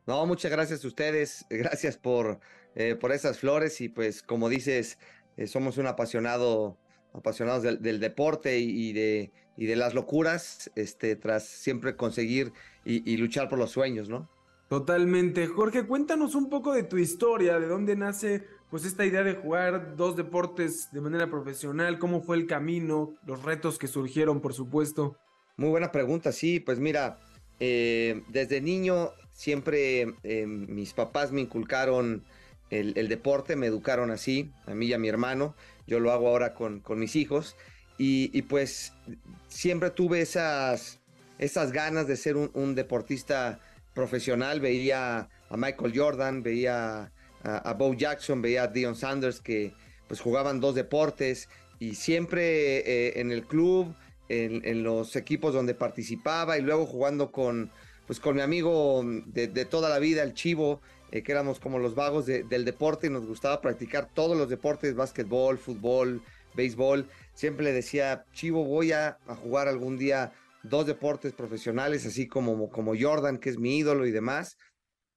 [0.05, 2.41] No, muchas gracias a ustedes, gracias por,
[2.75, 4.99] eh, por esas flores y pues como dices,
[5.37, 6.77] eh, somos un apasionado,
[7.15, 12.53] apasionados del, deporte y, de, y de las locuras, este, tras siempre conseguir
[12.85, 14.29] y, y luchar por los sueños, ¿no?
[14.69, 15.47] Totalmente.
[15.47, 19.97] Jorge, cuéntanos un poco de tu historia, de dónde nace pues esta idea de jugar
[19.97, 25.19] dos deportes de manera profesional, cómo fue el camino, los retos que surgieron, por supuesto.
[25.59, 27.19] Muy buena pregunta, sí, pues mira,
[27.61, 32.25] eh, desde niño siempre eh, mis papás me inculcaron
[32.71, 35.55] el, deporte, me educaron así, a mí y a mi hermano,
[35.87, 37.57] yo lo hago ahora con, mis hijos,
[37.99, 38.95] y, pues
[39.49, 41.03] siempre tuve esas,
[41.37, 43.61] esas ganas de ser un, un deportista
[43.93, 47.13] profesional, veía a Michael Jordan, veía
[47.45, 49.75] a, Bo Jackson, veía a Dion Sanders que
[50.09, 53.95] pues jugaban dos deportes y siempre eh, en el club,
[54.29, 57.71] en, los equipos donde participaba y luego jugando con,
[58.07, 61.95] pues con mi amigo de, toda la vida, el Chivo, eh, que éramos como los
[61.95, 66.23] vagos del deporte y nos gustaba practicar todos los deportes, básquetbol, fútbol,
[66.55, 67.09] béisbol.
[67.35, 72.95] Siempre le decía, Chivo, voy a, jugar algún día dos deportes profesionales, así como, como
[72.99, 74.57] Jordan, que es mi ídolo y demás.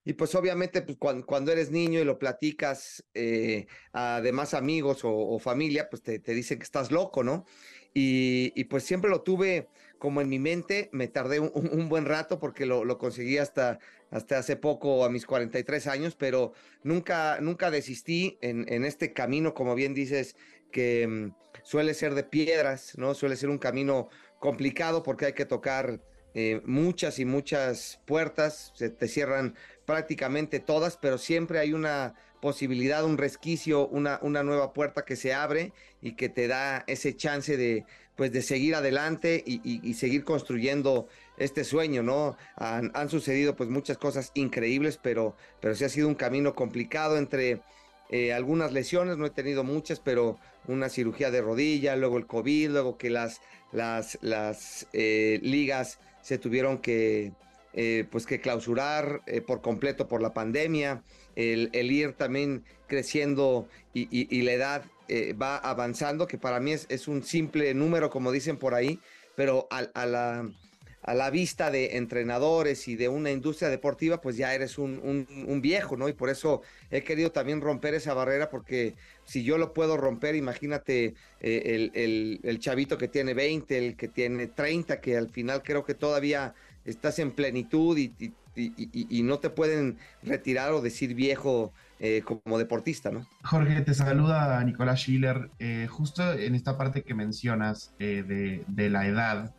[0.05, 5.39] Y pues obviamente pues, cuando, eres niño y lo platicas eh, a demás amigos o,
[5.39, 7.45] familia, pues te, dicen que estás loco, ¿no?
[7.93, 12.65] Y, pues siempre lo tuve como en mi mente, me tardé un, buen rato porque
[12.65, 13.79] lo, conseguí hasta,
[14.11, 19.53] hasta hace poco, a mis 43 años, pero nunca, nunca desistí en, en este camino,
[19.53, 20.35] como bien dices,
[20.71, 23.15] que mm, suele ser de piedras, ¿no?
[23.15, 26.01] Suele ser un camino complicado porque hay que tocar
[26.37, 33.05] eh, muchas y muchas puertas, se te cierran prácticamente todas, pero siempre hay una posibilidad,
[33.05, 35.71] un resquicio, una, una nueva puerta que se abre
[36.01, 37.85] y que te da ese chance de,
[38.17, 42.35] pues, de seguir adelante y, seguir construyendo este sueño, ¿no?
[42.57, 47.61] Han, sucedido pues muchas cosas increíbles, pero, pero sí ha sido un camino complicado entre
[48.09, 52.71] eh, algunas lesiones, no he tenido muchas, pero una cirugía de rodilla, luego el COVID,
[52.71, 53.39] luego que las,
[53.71, 57.33] las, las eh, ligas se tuvieron que,
[57.73, 61.03] eh, pues que clausurar eh, por completo por la pandemia,
[61.35, 67.21] el, ir también creciendo y, la edad eh, va avanzando, que para mí es, un
[67.21, 68.99] simple número, como dicen por ahí,
[69.35, 70.49] pero a, la,
[71.05, 75.27] a la vista de entrenadores y de una industria deportiva, pues ya eres un,
[75.61, 76.09] viejo, ¿no?
[76.09, 80.35] Y por eso he querido también romper esa barrera, porque si yo lo puedo romper,
[80.35, 81.91] imagínate eh,
[82.43, 86.55] el, chavito que tiene 20, el que tiene 30, que al final creo que todavía
[86.85, 88.11] estás en plenitud y,
[89.23, 93.27] no te pueden retirar o decir viejo eh, como deportista, ¿no?
[93.43, 95.51] Jorge, te saluda Nicolás Schiller.
[95.59, 99.53] Eh, justo en esta parte que mencionas de, de la edad,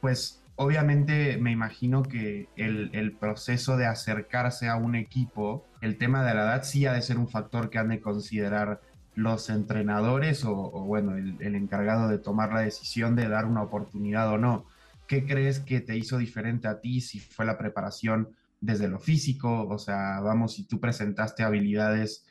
[0.00, 6.34] pues obviamente me imagino que el, proceso de acercarse a un equipo, el tema de
[6.34, 8.82] la edad sí ha de ser un factor que han de considerar
[9.14, 10.52] los entrenadores o,
[10.84, 14.66] bueno, el, encargado de tomar la decisión de dar una oportunidad o no.
[15.06, 17.00] ¿Qué crees que te hizo diferente a ti?
[17.00, 18.28] Si fue la preparación
[18.60, 22.26] desde lo físico, o sea, vamos, si tú presentaste habilidades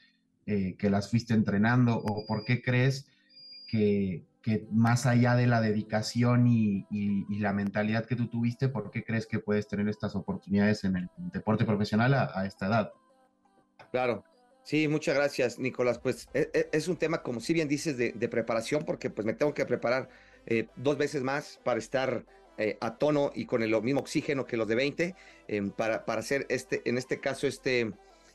[0.45, 3.07] eh, que las fuiste entrenando, o por qué crees
[3.67, 8.89] que, que más allá de la dedicación y, y, la mentalidad que tú tuviste, ¿por
[8.89, 12.93] qué crees que puedes tener estas oportunidades en el deporte profesional a, esta edad?
[13.91, 14.23] Claro,
[14.63, 15.99] sí, muchas gracias, Nicolás.
[15.99, 19.34] Pues e, e, es, un tema, como si bien dices, de, preparación, porque pues me
[19.34, 20.10] tengo que preparar
[20.45, 22.25] eh, dos veces más para estar
[22.58, 25.15] eh, a tono y con el mismo oxígeno que los de 20
[25.47, 27.91] em, para, para hacer este, en este caso, este,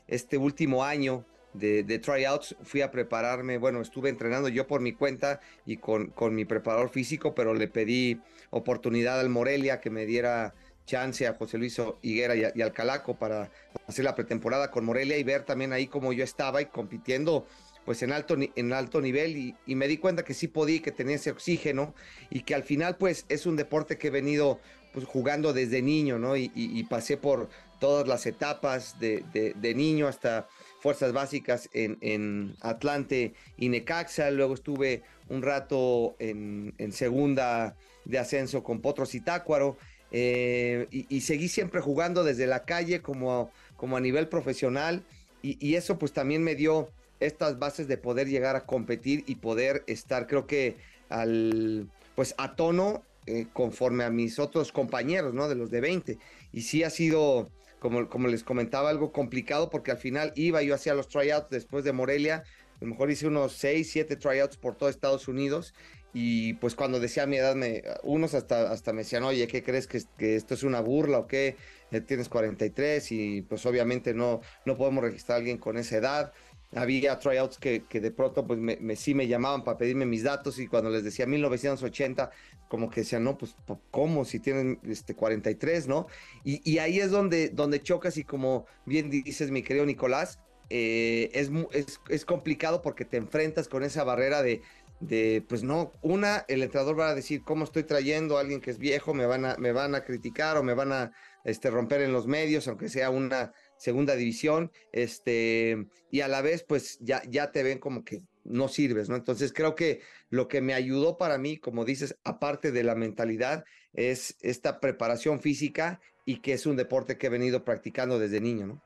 [0.07, 1.25] este último año
[1.57, 6.07] de, de, tryouts, fui a prepararme, bueno, estuve entrenando yo por mi cuenta y con,
[6.07, 10.53] con mi preparador físico, pero le pedí oportunidad al Morelia que me diera
[10.85, 13.49] chance a José Luis Higuera y, y, al Calaco para
[13.87, 17.47] hacer la pretemporada con Morelia y ver también ahí cómo yo estaba y compitiendo
[17.85, 21.15] pues en alto, en alto nivel y, me di cuenta que sí podía, que tenía
[21.15, 21.93] ese oxígeno
[22.29, 24.59] y que al final pues es un deporte que he venido
[24.91, 26.35] pues, jugando desde niño, ¿no?
[26.35, 30.47] Y, pasé por todas las etapas de, niño hasta
[30.85, 38.81] fuerzas básicas en, Atlante y Necaxa, luego estuve un rato en, segunda de ascenso con
[38.81, 39.77] Potros y Tácuaro
[40.11, 45.01] eh, y, seguí siempre jugando desde la calle como, como a nivel profesional
[45.41, 49.83] y eso pues también me dio estas bases de poder llegar a competir y poder
[49.87, 50.77] estar, creo que,
[51.09, 55.47] al, pues a tono eh, conforme a mis otros compañeros, ¿no?
[55.47, 56.19] De los de 20.
[56.53, 60.75] Y sí ha sido, como, como les comentaba, algo complicado porque al final iba, yo
[60.75, 62.43] hacía los tryouts después de Morelia,
[62.81, 65.73] a lo mejor hice unos 6, 7 tryouts por todo Estados Unidos.
[66.13, 69.85] Y pues cuando decía mi edad, me, unos hasta, hasta me decían, oye, ¿qué crees
[69.85, 71.57] que, que esto es una burla o qué?
[71.91, 76.33] Eh, tienes 43 y pues obviamente no, no podemos registrar a alguien con esa edad
[76.75, 80.59] había tryouts que, que de pronto pues me, sí me llamaban para pedirme mis datos
[80.59, 82.31] y cuando les decía 1980,
[82.67, 83.55] como que decían, no, pues
[83.91, 84.25] ¿cómo?
[84.25, 86.07] Si tienen este 43, ¿no?
[86.43, 91.51] Y, ahí es donde, donde chocas y como bien dices mi querido Nicolás, eh, es,
[91.71, 94.61] es, es, complicado porque te enfrentas con esa barrera de,
[94.99, 98.71] de, pues no, una, el entrenador va a decir, ¿cómo estoy trayendo a alguien que
[98.71, 99.13] es viejo?
[99.13, 101.11] Me van a, me van a criticar o me van a
[101.43, 106.63] este, romper en los medios, aunque sea una segunda división, este, y a la vez,
[106.63, 109.15] pues ya, ya te ven como que no sirves, ¿no?
[109.15, 113.65] Entonces creo que lo que me ayudó para mí, como dices, aparte de la mentalidad,
[113.93, 118.67] es esta preparación física y que es un deporte que he venido practicando desde niño,
[118.67, 118.81] ¿no?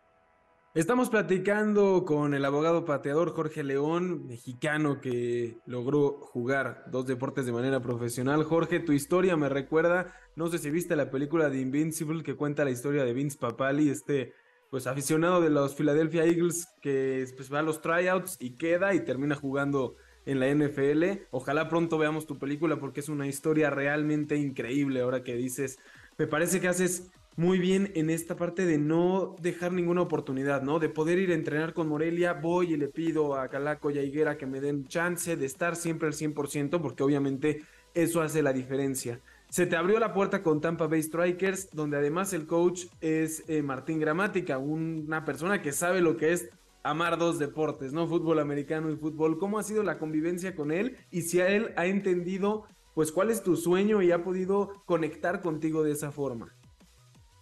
[0.75, 7.51] Estamos platicando con el abogado pateador Jorge León, mexicano que logró jugar dos deportes de
[7.51, 8.43] manera profesional.
[8.43, 12.65] Jorge, tu historia me recuerda, no sé si viste la película de Invincible que cuenta
[12.65, 14.33] la historia de Vince Papali, este
[14.69, 19.03] pues aficionado de los Philadelphia Eagles que pues, va a los tryouts y queda y
[19.03, 21.23] termina jugando en la NFL.
[21.31, 25.79] Ojalá pronto veamos tu película porque es una historia realmente increíble ahora que dices,
[26.17, 30.77] me parece que haces muy bien en esta parte de no dejar ninguna oportunidad, ¿no?
[30.77, 34.03] De poder ir a entrenar con Morelia, voy y le pido a Calaco y a
[34.03, 38.51] Higuera que me den chance de estar siempre al 100% porque obviamente eso hace la
[38.51, 39.21] diferencia.
[39.49, 43.63] Se te abrió la puerta con Tampa Bay Strikers, donde además el coach es eh,
[43.63, 46.49] Martín Gramática, una persona que sabe lo que es
[46.83, 48.07] amar dos deportes, ¿no?
[48.07, 49.39] Fútbol americano y fútbol.
[49.39, 50.97] ¿Cómo ha sido la convivencia con él?
[51.09, 55.41] Y si a él ha entendido, pues, cuál es tu sueño y ha podido conectar
[55.41, 56.55] contigo de esa forma.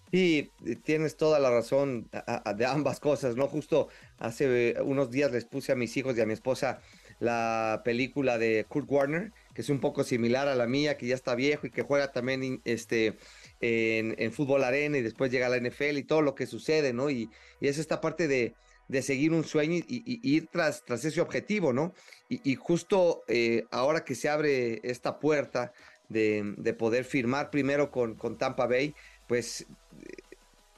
[0.10, 0.50] Sí,
[0.84, 2.10] tienes toda la razón
[2.56, 3.48] de ambas cosas, ¿no?
[3.48, 6.80] Justo hace unos días les puse a mis hijos y a mi esposa
[7.20, 11.16] la película de Kurt Warner, que es un poco similar a la mía, que ya
[11.16, 13.18] está viejo y que juega también este,
[13.60, 17.10] en, fútbol arena y después llega a la NFL y todo lo que sucede, ¿no?
[17.10, 18.54] Y, es esta parte de,
[19.02, 21.96] seguir un sueño y, ir tras, tras ese objetivo, ¿no?
[22.30, 25.74] Y, justo eh, ahora que se abre esta puerta
[26.08, 28.94] de, poder firmar primero con, con, Tampa Bay,
[29.28, 29.66] pues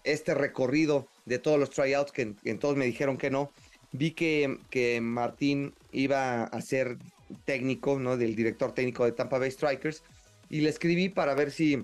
[0.06, 3.52] este recorrido de todos los tryouts que en, todos me dijeron que no,
[3.92, 6.98] vi que, que Martín iba a ser
[7.46, 8.18] técnico, ¿no?
[8.18, 10.04] Del director técnico de Tampa Bay Strikers.
[10.50, 11.84] Y le escribí para ver si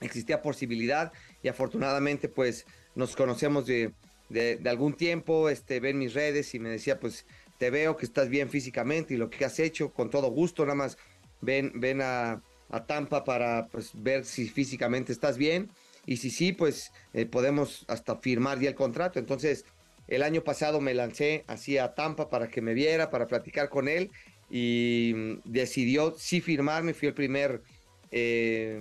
[0.00, 1.12] existía posibilidad.
[1.42, 3.92] Y afortunadamente, pues, nos conocemos de,
[4.64, 5.48] algún tiempo.
[5.48, 7.26] Este, ven mis redes y me decía, pues,
[7.58, 10.74] te veo que estás bien físicamente y lo que has hecho, con todo gusto, nada
[10.74, 10.98] más
[11.40, 12.42] ven, ven a,
[12.86, 15.70] Tampa para pues, ver si físicamente estás bien.
[16.06, 19.18] Y si sí, pues eh, podemos hasta firmar ya el contrato.
[19.18, 19.66] Entonces,
[20.08, 23.88] el año pasado me lancé así a Tampa para que me viera, para platicar con
[23.88, 24.10] él
[24.52, 27.62] y mm, decidió sí firmarme, fui el primer
[28.10, 28.78] eh,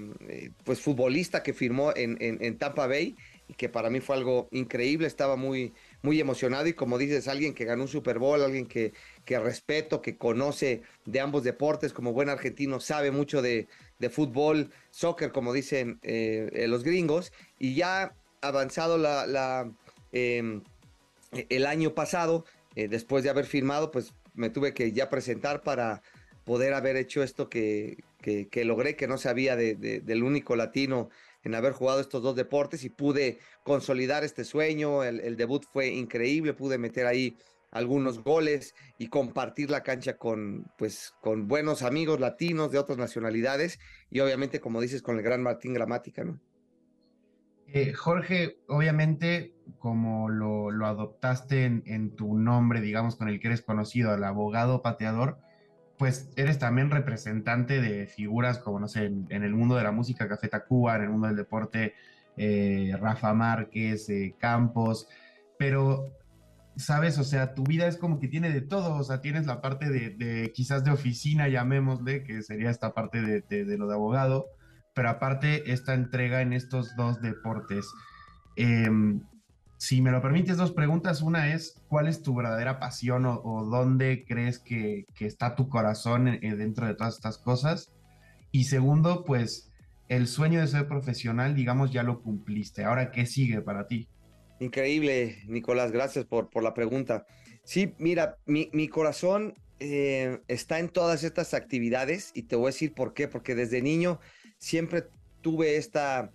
[0.65, 3.15] pues futbolista que firmó en, Tampa Bay
[3.47, 7.53] y que para mí fue algo increíble, estaba muy, muy emocionado y como dices, alguien
[7.53, 8.91] que ganó un Super Bowl, alguien que,
[9.23, 13.67] que respeto, que conoce de ambos deportes, como buen argentino, sabe mucho de,
[14.09, 19.71] fútbol, soccer, como dicen eh, eh, los gringos, y ya avanzado la,
[20.11, 20.63] em,
[21.31, 22.45] el año pasado,
[22.75, 26.01] eh, después de haber firmado, pues me tuve que ya presentar para
[26.43, 31.09] poder haber hecho esto que, que, logré, que no sabía de, del único latino
[31.43, 35.03] en haber jugado estos dos deportes y pude consolidar este sueño.
[35.03, 37.37] El, debut fue increíble, pude meter ahí
[37.69, 43.79] algunos goles y compartir la cancha con, pues, con buenos amigos latinos de otras nacionalidades
[44.09, 46.41] y obviamente, como dices, con el gran Martín Gramática, ¿no?
[47.73, 53.47] Eh, Jorge, obviamente, como lo, lo adoptaste en, en, tu nombre, digamos, con el que
[53.47, 55.39] eres conocido, el abogado pateador,
[56.01, 60.27] pues eres también representante de figuras como, no sé, en, el mundo de la música,
[60.27, 61.93] Café Tacuba, en el mundo del deporte,
[62.37, 65.07] eh, Rafa Márquez, eh, Campos,
[65.59, 66.11] pero,
[66.75, 67.19] ¿sabes?
[67.19, 69.91] O sea, tu vida es como que tiene de todo, o sea, tienes la parte
[69.91, 74.47] de, quizás de oficina, llamémosle, que sería esta parte de, de, lo de abogado,
[74.95, 77.85] pero aparte esta entrega en estos dos deportes.
[78.55, 78.89] Eh,
[79.81, 81.23] si me lo permites, dos preguntas.
[81.23, 86.55] Una es, ¿cuál es tu verdadera pasión o, dónde crees que, está tu corazón eh,
[86.55, 87.91] dentro de todas estas cosas?
[88.51, 89.71] Y segundo, pues
[90.07, 92.83] el sueño de ser profesional, digamos, ya lo cumpliste.
[92.83, 94.07] Ahora, ¿qué sigue para ti?
[94.59, 97.25] Increíble, Nicolás, gracias por, por la pregunta.
[97.63, 102.93] Sí, mira, mi, corazón eh, está en todas estas actividades y te voy a decir
[102.93, 104.19] por qué, porque desde niño
[104.59, 105.05] siempre
[105.41, 106.31] tuve esta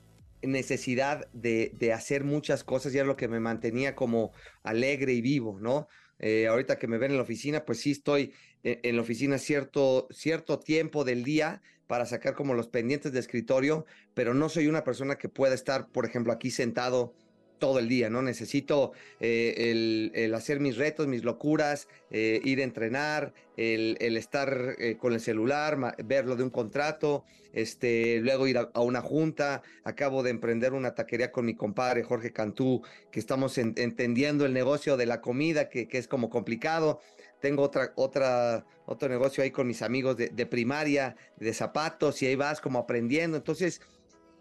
[0.46, 4.32] necesidad de, hacer muchas cosas y era lo que me mantenía como
[4.62, 5.88] alegre y vivo, ¿no?
[6.18, 8.32] Eh, ahorita que me ven en la oficina, pues sí estoy
[8.62, 13.20] en, en, la oficina cierto, cierto tiempo del día para sacar como los pendientes de
[13.20, 17.14] escritorio, pero no soy una persona que pueda estar, por ejemplo, aquí sentado
[17.58, 18.22] todo el día, ¿no?
[18.22, 24.96] Necesito eh, el, hacer mis retos, mis locuras, eh, ir a entrenar, el, estar eh,
[24.98, 29.62] con el celular, verlo de un contrato, este, luego ir a, una junta.
[29.84, 34.96] Acabo de emprender una taquería con mi compadre Jorge Cantú, que estamos entendiendo el negocio
[34.96, 37.00] de la comida, que, es como complicado.
[37.40, 42.26] Tengo otra, otra, otro negocio ahí con mis amigos de, de primaria, de zapatos, y
[42.26, 43.36] ahí vas como aprendiendo.
[43.36, 43.80] Entonces,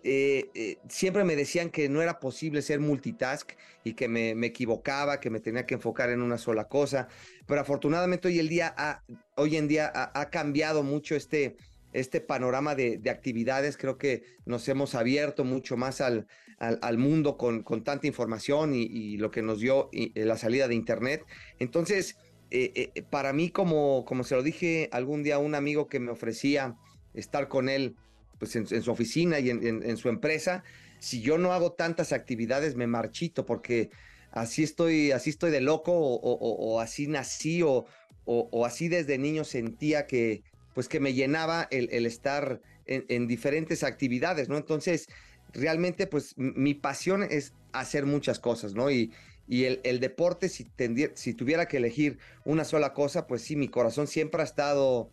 [0.08, 3.54] eh, eh, siempre me decían que no era posible ser multitask
[3.84, 7.08] y que me, equivocaba, que me tenía que enfocar en una sola cosa.
[7.48, 9.02] Pero afortunadamente hoy, el día
[9.36, 11.58] hoy en día ha, cambiado mucho este,
[11.92, 13.78] este panorama de, actividades.
[13.78, 16.28] Creo que nos hemos abierto mucho más al,
[16.60, 20.76] al, mundo con, con, tanta información y, lo que nos dio eh, la salida de
[20.76, 21.26] Internet.
[21.58, 22.16] Entonces,
[23.10, 26.76] para mí, como, como se lo dije algún día a un amigo que me ofrecía
[27.16, 27.96] estar con él
[28.40, 30.64] pues en, su oficina y en, su empresa,
[31.00, 33.90] si yo no hago tantas actividades me marchito porque
[34.32, 37.86] así estoy, así estoy de loco o, así nací o,
[38.66, 44.58] así desde niño sentía que pues que me llenaba el, estar en, diferentes actividades, ¿no?
[44.58, 45.08] Entonces,
[45.54, 48.92] realmente pues mi pasión es hacer muchas cosas, ¿no?
[48.92, 49.14] Y,
[49.48, 50.68] y el, deporte, si,
[51.14, 55.12] si tuviera que elegir una sola cosa, pues sí, mi corazón siempre ha estado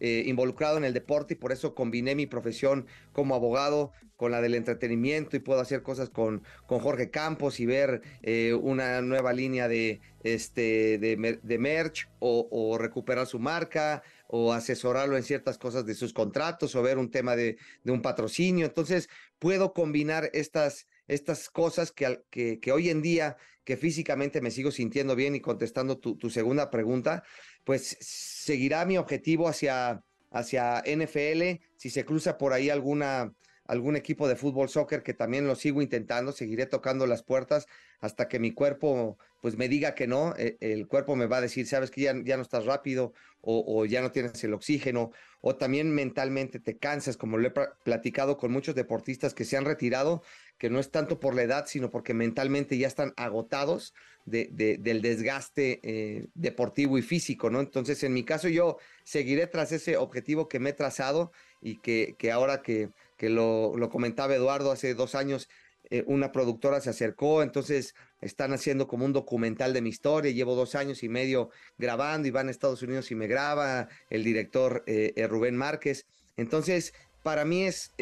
[0.00, 4.40] eh, involucrado en el deporte y por eso combiné mi profesión como abogado con la
[4.40, 9.32] del entretenimiento y puedo hacer cosas con, con Jorge Campos y ver eh, una nueva
[9.32, 15.94] línea de, este, de, merch o, recuperar su marca o asesorarlo en ciertas cosas de
[15.94, 18.66] sus contratos o ver un tema de, un patrocinio.
[18.66, 24.70] Entonces puedo combinar estas, estas cosas que, que, hoy en día, que físicamente me sigo
[24.70, 27.24] sintiendo bien y contestando tu, segunda pregunta,
[27.64, 31.62] pues seguirá mi objetivo hacia, hacia NFL.
[31.76, 33.32] Si se cruza por ahí alguna,
[33.66, 37.66] algún equipo de fútbol, soccer, que también lo sigo intentando, seguiré tocando las puertas
[38.00, 41.40] hasta que mi cuerpo pues me diga que no, e, el, cuerpo me va a
[41.42, 45.10] decir, sabes que ya, ya no estás rápido o, o, ya no tienes el oxígeno,
[45.42, 47.52] o también mentalmente te cansas, como lo he
[47.84, 50.22] platicado con muchos deportistas que se han retirado,
[50.58, 53.92] que no es tanto por la edad, sino porque mentalmente ya están agotados
[54.24, 57.60] del desgaste eh, deportivo y físico, ¿no?
[57.60, 62.14] Entonces, en mi caso, yo seguiré tras ese objetivo que me he trazado y que,
[62.18, 62.88] que ahora que,
[63.18, 65.48] que lo, lo, comentaba Eduardo hace dos años,
[65.90, 70.54] eh, una productora se acercó, entonces están haciendo como un documental de mi historia, llevo
[70.54, 74.84] dos años y medio grabando y van a Estados Unidos y me graba el director
[74.86, 76.06] eh, Rubén Márquez.
[76.38, 77.92] Entonces, para mí es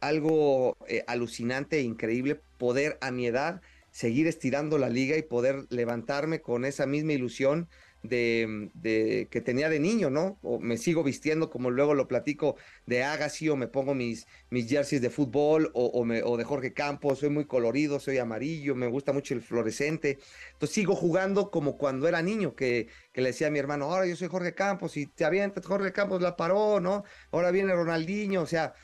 [0.00, 0.76] algo
[1.06, 6.66] alucinante e increíble poder a mi edad seguir estirando la liga y poder levantarme con
[6.66, 7.68] esa misma ilusión
[8.02, 10.38] de, que tenía de niño, ¿no?
[10.42, 14.68] O me sigo vistiendo como luego lo platico de Agassi o me pongo mis, mis
[14.68, 18.74] jerseys de fútbol o, o, me, o de Jorge Campos, soy muy colorido, soy amarillo,
[18.74, 20.18] me gusta mucho el fluorescente.
[20.52, 24.06] Entonces sigo jugando como cuando era niño, que, que le decía a mi hermano, ahora
[24.06, 27.04] yo soy Jorge Campos y te avientas, Jorge Campos la paró, ¿no?
[27.30, 28.74] Ahora viene Ronaldinho, o sea,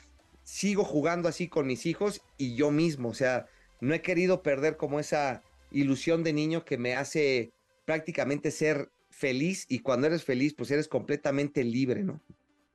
[0.43, 3.47] sigo jugando así con mis hijos y yo mismo, o sea,
[3.81, 5.41] no he querido perder como esa
[5.71, 7.51] ilusión de niño que me hace
[7.85, 12.21] prácticamente ser feliz y cuando eres feliz, pues eres completamente libre, ¿no?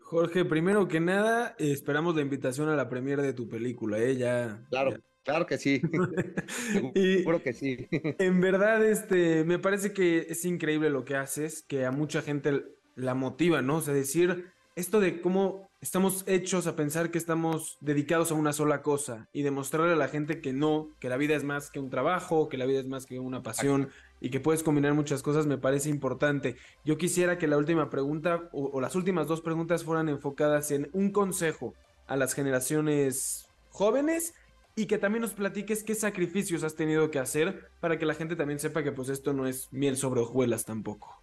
[0.00, 4.16] Jorge, primero que nada, esperamos la invitación a la premier de tu película, ¿eh?
[4.16, 4.64] Ya.
[4.70, 5.00] Claro, ya.
[5.22, 5.82] claro que sí.
[6.94, 7.88] Seguro que sí.
[7.90, 12.64] en verdad, este, me parece que es increíble lo que haces, que a mucha gente
[12.94, 13.76] la motiva, ¿no?
[13.76, 14.46] O sea, decir
[14.76, 19.42] esto de cómo estamos hechos a pensar que estamos dedicados a una sola cosa y
[19.42, 22.58] demostrarle a la gente que no, que la vida es más que un trabajo, que
[22.58, 25.88] la vida es más que una pasión y que puedes combinar muchas cosas, me parece
[25.88, 26.56] importante.
[26.84, 30.90] Yo quisiera que la última pregunta o, o las últimas dos preguntas fueran enfocadas en
[30.92, 31.74] un consejo
[32.06, 34.34] a las generaciones jóvenes
[34.74, 38.36] y que también nos platiques qué sacrificios has tenido que hacer para que la gente
[38.36, 41.20] también sepa que pues esto no es miel sobre hojuelas tampoco.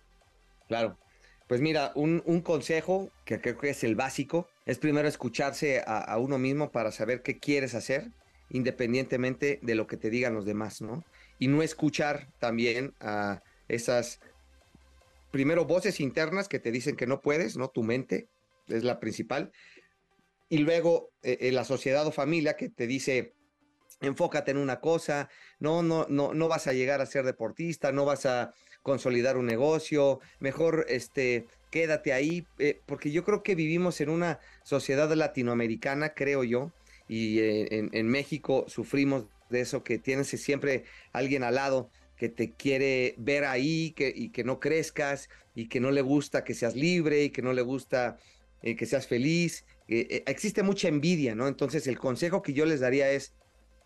[0.67, 0.97] Claro.
[1.47, 6.17] Pues mira, un, un, consejo que creo que es el básico, es primero escucharse a,
[6.17, 8.09] uno mismo para saber qué quieres hacer,
[8.49, 11.03] independientemente de lo que te digan los demás, ¿no?
[11.37, 14.19] Y no escuchar también a esas,
[15.31, 17.67] primero, voces internas que te dicen que no puedes, ¿no?
[17.67, 18.27] Tu mente
[18.67, 19.51] es la principal.
[20.49, 23.33] Y luego eh, la sociedad o familia que te dice,
[24.01, 25.29] enfócate en una cosa,
[25.59, 28.51] no, no, no, no vas a llegar a ser deportista, no vas a
[28.85, 34.39] consolidar un negocio, mejor este, quédate ahí, eh, porque yo creo que vivimos en una
[34.61, 36.71] sociedad latinoamericana, creo yo,
[37.07, 40.83] y eh, en, México sufrimos de eso, que tienes siempre
[41.13, 45.79] alguien al lado que te quiere ver ahí que, y que no crezcas y que
[45.79, 48.19] no le gusta que seas libre y que no le gusta
[48.61, 49.65] eh, que seas feliz.
[49.87, 51.47] existe mucha envidia, ¿no?
[51.47, 53.33] Entonces el consejo que yo les daría es,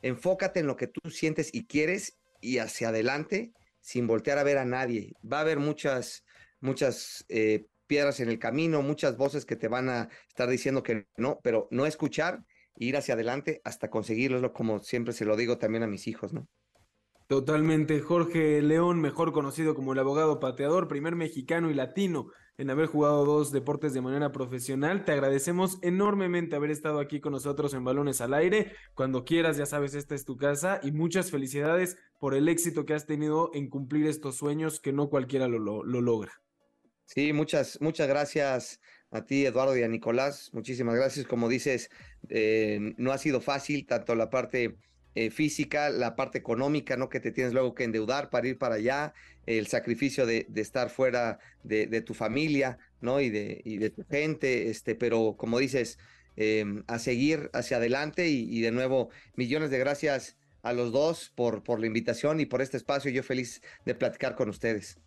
[0.02, 3.54] enfócate en lo que tú sientes y quieres y hacia adelante
[3.90, 5.14] sin voltear a ver a nadie.
[5.26, 6.24] Va a haber muchas,
[6.60, 11.08] muchas eh, piedras en el camino, muchas voces que te van a estar diciendo que
[11.18, 12.44] no, pero no escuchar,
[12.76, 16.48] ir hacia adelante hasta conseguirlo, como siempre se lo digo también a mis hijos, ¿no?
[17.30, 18.00] Totalmente.
[18.00, 23.24] Jorge León, mejor conocido como el abogado pateador, primer mexicano y latino en haber jugado
[23.24, 25.06] dos deportes de manera profesional.
[25.06, 28.72] Te agradecemos enormemente haber estado aquí con nosotros en Balones al Aire.
[28.96, 32.96] Cuando quieras, ya sabes, esta es tu casa y muchas felicidades por el éxito que
[32.96, 36.34] has tenido en cumplir estos sueños que no cualquiera lo, lo, lo logra.
[37.06, 38.80] Sí, muchas, muchas gracias
[39.12, 40.50] a ti, Eduardo y a Nicolás.
[40.52, 41.28] Muchísimas gracias.
[41.28, 41.92] Como dices,
[42.28, 44.80] eh, no ha sido fácil tanto la parte
[45.16, 47.10] eh, física, la parte económica, ¿no?
[47.10, 49.14] Que te tienes luego que endeudar para ir para allá,
[49.46, 53.20] el sacrificio de, estar fuera de, tu familia, ¿no?
[53.20, 55.98] Y de, tu gente, este, pero como dices,
[56.38, 61.64] eh, a seguir hacia adelante y, de nuevo, millones de gracias a los dos por,
[61.64, 63.10] por la invitación y por este espacio.
[63.12, 65.00] Yo feliz de platicar con ustedes.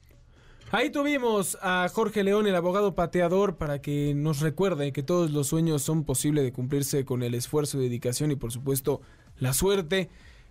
[0.72, 5.48] Ahí tuvimos a Jorge León, el abogado pateador, para que nos recuerde que todos los
[5.48, 9.02] sueños son posibles de cumplirse con el esfuerzo, dedicación y por supuesto
[9.42, 10.08] la suerte.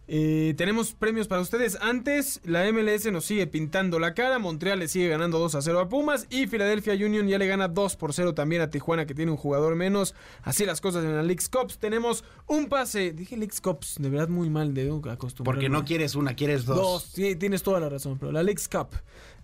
[0.08, 1.78] Eh, tenemos premios para ustedes.
[1.80, 4.38] Antes, la MLS nos sigue pintando la cara.
[4.38, 6.28] Montreal le sigue ganando 2 a 0 a Pumas.
[6.30, 9.38] Y Philadelphia Union ya le gana 2 por 0 también a Tijuana, que tiene un
[9.38, 10.14] jugador menos.
[10.44, 11.78] Así las cosas en la Leagues Cups.
[11.78, 13.14] Tenemos un pase.
[13.14, 15.44] Dije Leagues Cups, de verdad muy mal de acostumbrarme.
[15.44, 16.78] Porque no quieres una, quieres dos.
[16.78, 18.18] Dos, sí, tienes toda la razón.
[18.20, 18.90] Pero la Leagues Cup.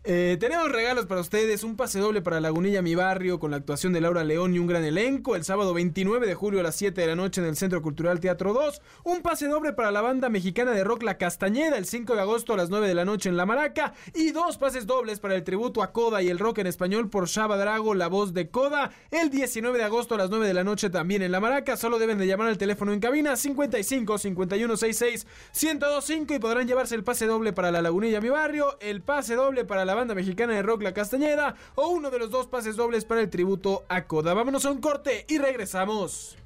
[0.10, 3.92] Eh, tenemos regalos para ustedes, un pase doble para Lagunilla Mi Barrio con la actuación
[3.92, 5.36] de Laura León y un gran elenco.
[5.36, 8.22] El sábado 29 de julio a las 7 de la noche en el Centro Cultural
[8.22, 12.16] Teatro 2, un pase doble para la banda mexicana de rock La Castañeda el 5
[12.16, 13.96] de agosto a las 9 de la noche en La Maraca.
[14.16, 17.28] Y dos pases dobles para el tributo a Coda y el rock en español por
[17.28, 20.64] Shaba Drago, la voz de Coda, el 19 de agosto a las 9 de la
[20.64, 24.78] noche también en La Maraca, solo deben de llamar al teléfono en cabina 55 51
[24.78, 29.36] 66 1025 y podrán llevarse el pase doble para la Lagunilla Mi Barrio, el pase
[29.36, 32.76] doble para la banda mexicana de rock La Castañeda o uno de los dos pases
[32.76, 34.34] dobles para el tributo a Coda.
[34.34, 36.38] Vámonos a un corte y regresamos.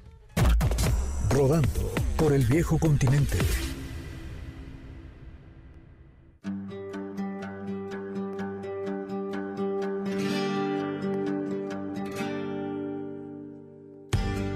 [1.30, 3.38] Rodando por el viejo continente.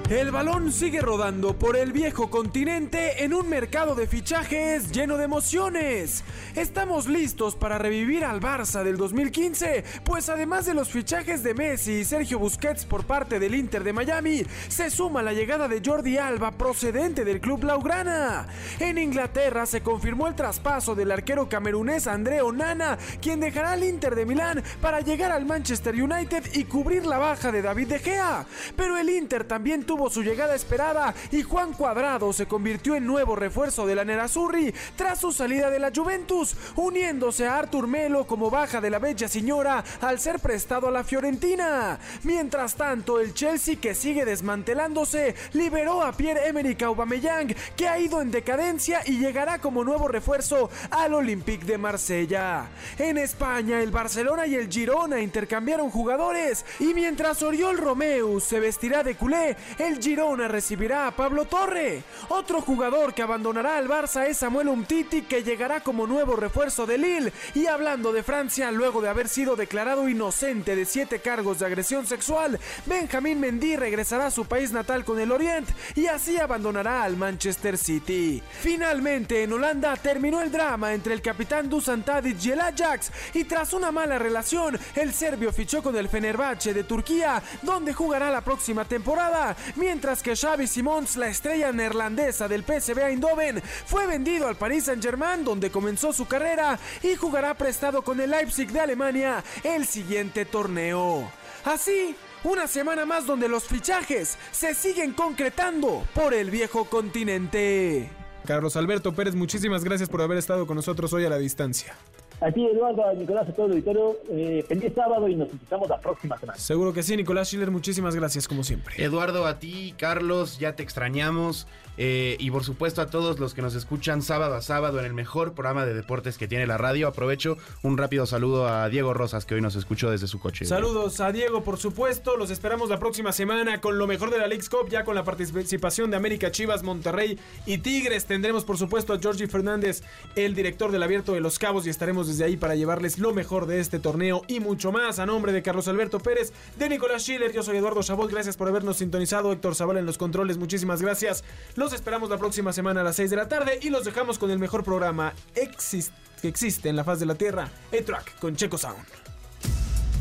[0.08, 5.24] El balón sigue rodando por el viejo continente en un mercado de fichajes lleno de
[5.24, 6.22] emociones.
[6.54, 11.92] Estamos listos para revivir al Barça del 2015, pues además de los fichajes de Messi
[11.94, 16.18] y Sergio Busquets por parte del Inter de Miami, se suma la llegada de Jordi
[16.18, 18.46] Alba procedente del club Blaugrana.
[18.78, 24.14] En Inglaterra se confirmó el traspaso del arquero camerunés André Onana, quien dejará al Inter
[24.14, 28.46] de Milán para llegar al Manchester United y cubrir la baja de David De Gea.
[28.76, 33.34] Pero el Inter también tuvo su llegada esperada y Juan Cuadrado se convirtió en nuevo
[33.34, 38.50] refuerzo de la Nerazzurri tras su salida de la Juventus, uniéndose a Artur Melo como
[38.50, 41.98] baja de la Bella Señora al ser prestado a la Fiorentina.
[42.22, 48.30] Mientras tanto, el Chelsea que sigue desmantelándose liberó a Pierre-Emerick Aubameyang que ha ido en
[48.30, 52.68] decadencia y llegará como nuevo refuerzo al Olympique de Marsella.
[52.98, 59.02] En España, el Barcelona y el Girona intercambiaron jugadores y mientras Oriol Romeu se vestirá
[59.02, 59.56] de culé,
[59.86, 62.02] el Girona recibirá a Pablo Torre.
[62.28, 66.98] Otro jugador que abandonará al Barça es Samuel Umtiti que llegará como nuevo refuerzo de
[66.98, 67.32] Lille.
[67.54, 72.06] Y hablando de Francia, luego de haber sido declarado inocente de siete cargos de agresión
[72.06, 77.16] sexual, Benjamín Mendy regresará a su país natal con el Orient y así abandonará al
[77.16, 78.42] Manchester City.
[78.60, 83.44] Finalmente, en Holanda terminó el drama entre el capitán Dusan Tadic y el Ajax y
[83.44, 88.40] tras una mala relación, el serbio fichó con el Fenerbahce de Turquía, donde jugará la
[88.40, 94.56] próxima temporada, mientras que Xavi Simons, la estrella neerlandesa del PSV Eindhoven, fue vendido al
[94.56, 99.86] Paris Saint-Germain, donde comenzó su carrera y jugará prestado con el Leipzig de Alemania el
[99.86, 101.30] siguiente torneo.
[101.64, 102.14] Así,
[102.44, 108.08] una semana más donde los fichajes se siguen concretando por el viejo continente.
[108.46, 111.96] Carlos Alberto Pérez, muchísimas gracias por haber estado con nosotros hoy a la distancia.
[112.40, 114.16] A ti, Eduardo, a Nicolás, a todo el auditorio.
[114.30, 116.58] Eh, feliz sábado y nos escuchamos la próxima semana.
[116.58, 118.94] Seguro que sí, Nicolás Schiller, muchísimas gracias como siempre.
[119.02, 121.66] Eduardo, a ti, Carlos, ya te extrañamos.
[121.98, 125.14] Eh, y por supuesto a todos los que nos escuchan sábado a sábado en el
[125.14, 127.08] mejor programa de deportes que tiene la radio.
[127.08, 130.66] Aprovecho un rápido saludo a Diego Rosas que hoy nos escuchó desde su coche.
[130.66, 132.36] Saludos a Diego, por supuesto.
[132.36, 135.24] Los esperamos la próxima semana con lo mejor de la League's Cup, ya con la
[135.24, 138.26] participación de América Chivas, Monterrey y Tigres.
[138.26, 140.02] Tendremos por supuesto a Georgie Fernández,
[140.34, 143.66] el director del Abierto de los Cabos, y estaremos desde ahí para llevarles lo mejor
[143.66, 145.18] de este torneo y mucho más.
[145.18, 148.30] A nombre de Carlos Alberto Pérez, de Nicolás Schiller, yo soy Eduardo Chabot.
[148.30, 149.52] Gracias por habernos sintonizado.
[149.52, 151.44] Héctor Zavala en los controles, muchísimas gracias.
[151.74, 154.50] Los esperamos la próxima semana a las 6 de la tarde y los dejamos con
[154.50, 159.06] el mejor programa que existe en la faz de la Tierra, E-Track con Checo Sound.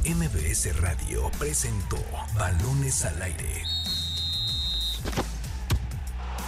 [0.05, 1.97] MBS Radio presentó
[2.35, 3.63] Balones al Aire.